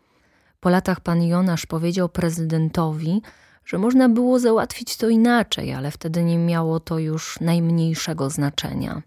Po 0.59 0.69
latach 0.69 0.99
pan 0.99 1.23
Jonasz 1.23 1.65
powiedział 1.65 2.09
prezydentowi, 2.09 3.21
że 3.69 3.77
można 3.77 4.09
było 4.09 4.39
załatwić 4.39 4.97
to 4.97 5.09
inaczej, 5.09 5.73
ale 5.73 5.91
wtedy 5.91 6.23
nie 6.23 6.37
miało 6.37 6.79
to 6.79 6.99
już 6.99 7.39
najmniejszego 7.39 8.29
znaczenia. 8.29 9.01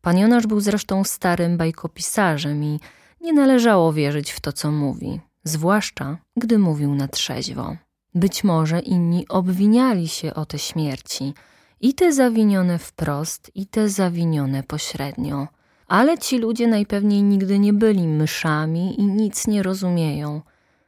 Pan 0.00 0.18
Jonasz 0.18 0.46
był 0.46 0.60
zresztą 0.60 1.04
starym 1.04 1.56
bajkopisarzem 1.56 2.64
i 2.64 2.80
nie 3.20 3.32
należało 3.32 3.92
wierzyć 3.92 4.30
w 4.30 4.40
to, 4.40 4.52
co 4.52 4.72
mówi, 4.72 5.20
zwłaszcza 5.44 6.16
gdy 6.36 6.58
mówił 6.58 6.94
na 6.94 7.08
trzeźwo. 7.08 7.76
Być 8.14 8.44
może 8.44 8.80
inni 8.80 9.28
obwiniali 9.28 10.08
się 10.08 10.34
o 10.34 10.46
te 10.46 10.58
śmierci, 10.58 11.34
i 11.80 11.94
te 11.94 12.12
zawinione 12.12 12.78
wprost, 12.78 13.50
i 13.54 13.66
te 13.66 13.88
zawinione 13.88 14.62
pośrednio. 14.62 15.48
Ale 15.88 16.18
ci 16.18 16.38
ludzie 16.38 16.66
najpewniej 16.66 17.22
nigdy 17.22 17.58
nie 17.58 17.72
byli 17.72 18.08
myszami 18.08 19.00
i 19.00 19.04
nic 19.06 19.46
nie 19.46 19.62
rozumieją. 19.62 20.40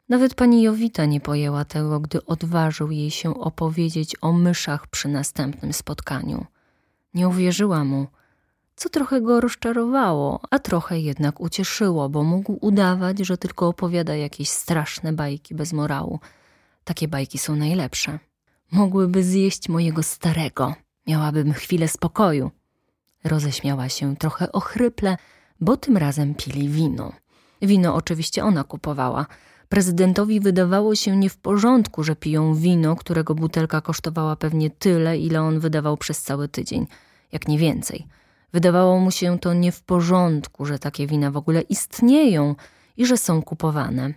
Nawet 0.09 0.35
pani 0.35 0.63
Jowita 0.63 1.05
nie 1.05 1.21
pojęła 1.21 1.65
tego, 1.65 2.01
gdy 2.01 2.27
odważył 2.27 2.91
jej 2.91 3.11
się 3.11 3.41
opowiedzieć 3.41 4.17
o 4.21 4.33
myszach 4.33 4.87
przy 4.87 5.09
następnym 5.09 5.73
spotkaniu. 5.73 6.47
Nie 7.15 7.29
uwierzyła 7.29 7.85
mu, 7.85 8.07
co 8.77 8.89
trochę 8.89 9.21
go 9.21 9.41
rozczarowało, 9.41 10.41
a 10.51 10.59
trochę 10.59 11.01
jednak 11.01 11.41
ucieszyło, 11.41 12.09
bo 12.09 12.23
mógł 12.23 12.59
udawać, 12.61 13.19
że 13.19 13.39
tylko 13.39 13.69
opowiada 13.69 14.17
jakieś 14.17 14.49
straszne 14.49 15.13
bajki 15.13 15.55
bez 15.55 15.73
morału. 15.73 16.21
Takie 16.85 17.09
bajki 17.09 17.39
są 17.39 17.57
najlepsze. 17.57 18.19
Mogłyby 18.73 19.23
zjeść 19.25 19.69
mojego 19.69 20.03
starego. 20.03 20.75
Miałabym 21.07 21.53
chwilę 21.53 21.89
spokoju. 21.89 22.51
Roześmiała 23.25 23.89
się 23.89 24.17
trochę 24.17 24.53
ochryple, 24.53 25.17
bo 25.61 25.77
tym 25.77 25.97
razem 25.97 26.35
pili 26.35 26.69
wino. 26.69 27.13
Wino 27.63 27.95
oczywiście 27.95 28.45
ona 28.45 28.65
kupowała. 28.65 29.27
Prezydentowi 29.69 30.41
wydawało 30.41 30.95
się 30.95 31.17
nie 31.17 31.31
w 31.31 31.37
porządku, 31.37 32.05
że 32.05 32.17
piją 32.17 32.55
wino, 32.55 32.97
którego 32.97 33.35
butelka 33.35 33.81
kosztowała 33.81 34.37
pewnie 34.37 34.71
tyle, 34.71 35.19
ile 35.19 35.43
on 35.43 35.61
wydawał 35.61 35.97
przez 35.97 36.23
cały 36.23 36.49
tydzień, 36.49 36.87
jak 37.33 37.49
nie 37.49 37.59
więcej. 37.59 38.07
Wydawało 38.53 39.01
mu 39.01 39.11
się 39.11 39.39
to 39.39 39.55
nie 39.55 39.73
w 39.73 39.83
porządku, 39.83 40.67
że 40.67 40.79
takie 40.79 41.07
wina 41.07 41.31
w 41.31 41.37
ogóle 41.37 41.61
istnieją 41.61 42.55
i 42.97 43.07
że 43.07 43.17
są 43.17 43.43
kupowane. 43.43 44.15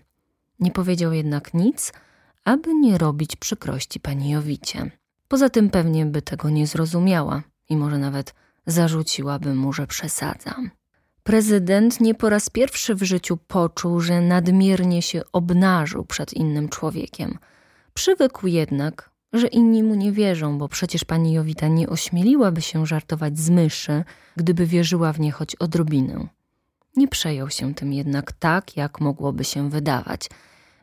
Nie 0.59 0.71
powiedział 0.71 1.13
jednak 1.13 1.53
nic, 1.53 1.93
aby 2.43 2.73
nie 2.73 2.97
robić 2.97 3.35
przykrości 3.35 3.99
pani 3.99 4.29
Jowicie. 4.29 4.91
Poza 5.27 5.49
tym 5.49 5.69
pewnie 5.69 6.05
by 6.05 6.21
tego 6.21 6.49
nie 6.49 6.67
zrozumiała 6.67 7.43
i 7.69 7.77
może 7.77 7.97
nawet 7.97 8.35
zarzuciłaby 8.65 9.55
mu, 9.55 9.73
że 9.73 9.87
przesadza. 9.87 10.55
Prezydent 11.27 12.01
nie 12.01 12.15
po 12.15 12.29
raz 12.29 12.49
pierwszy 12.49 12.95
w 12.95 13.03
życiu 13.03 13.37
poczuł, 13.47 14.01
że 14.01 14.21
nadmiernie 14.21 15.01
się 15.01 15.21
obnażył 15.33 16.05
przed 16.05 16.33
innym 16.33 16.69
człowiekiem. 16.69 17.37
Przywykł 17.93 18.47
jednak, 18.47 19.09
że 19.33 19.47
inni 19.47 19.83
mu 19.83 19.95
nie 19.95 20.11
wierzą, 20.11 20.57
bo 20.57 20.67
przecież 20.67 21.03
pani 21.03 21.33
Jowita 21.33 21.67
nie 21.67 21.89
ośmieliłaby 21.89 22.61
się 22.61 22.85
żartować 22.85 23.39
z 23.39 23.49
myszy, 23.49 24.03
gdyby 24.35 24.65
wierzyła 24.65 25.13
w 25.13 25.19
nie 25.19 25.31
choć 25.31 25.55
odrobinę. 25.55 26.27
Nie 26.95 27.07
przejął 27.07 27.49
się 27.49 27.73
tym 27.73 27.93
jednak 27.93 28.31
tak, 28.31 28.77
jak 28.77 29.01
mogłoby 29.01 29.43
się 29.43 29.69
wydawać. 29.69 30.29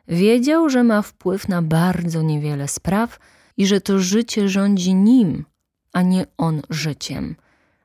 Wiedział, 0.07 0.69
że 0.69 0.83
ma 0.83 1.01
wpływ 1.01 1.49
na 1.49 1.61
bardzo 1.61 2.21
niewiele 2.21 2.67
spraw 2.67 3.19
i 3.57 3.67
że 3.67 3.81
to 3.81 3.99
życie 3.99 4.49
rządzi 4.49 4.95
nim, 4.95 5.45
a 5.93 6.01
nie 6.01 6.25
on 6.37 6.61
życiem. 6.69 7.35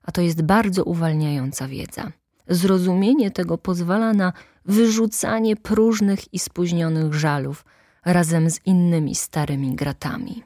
A 0.02 0.12
to 0.12 0.20
jest 0.20 0.42
bardzo 0.42 0.84
uwalniająca 0.84 1.68
wiedza. 1.68 2.12
Zrozumienie 2.50 3.30
tego 3.30 3.58
pozwala 3.58 4.12
na 4.12 4.32
wyrzucanie 4.64 5.56
próżnych 5.56 6.34
i 6.34 6.38
spóźnionych 6.38 7.14
żalów 7.14 7.64
razem 8.04 8.50
z 8.50 8.66
innymi 8.66 9.14
starymi 9.14 9.74
gratami. 9.74 10.42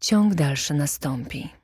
Ciąg 0.00 0.34
dalszy 0.34 0.74
nastąpi. 0.74 1.55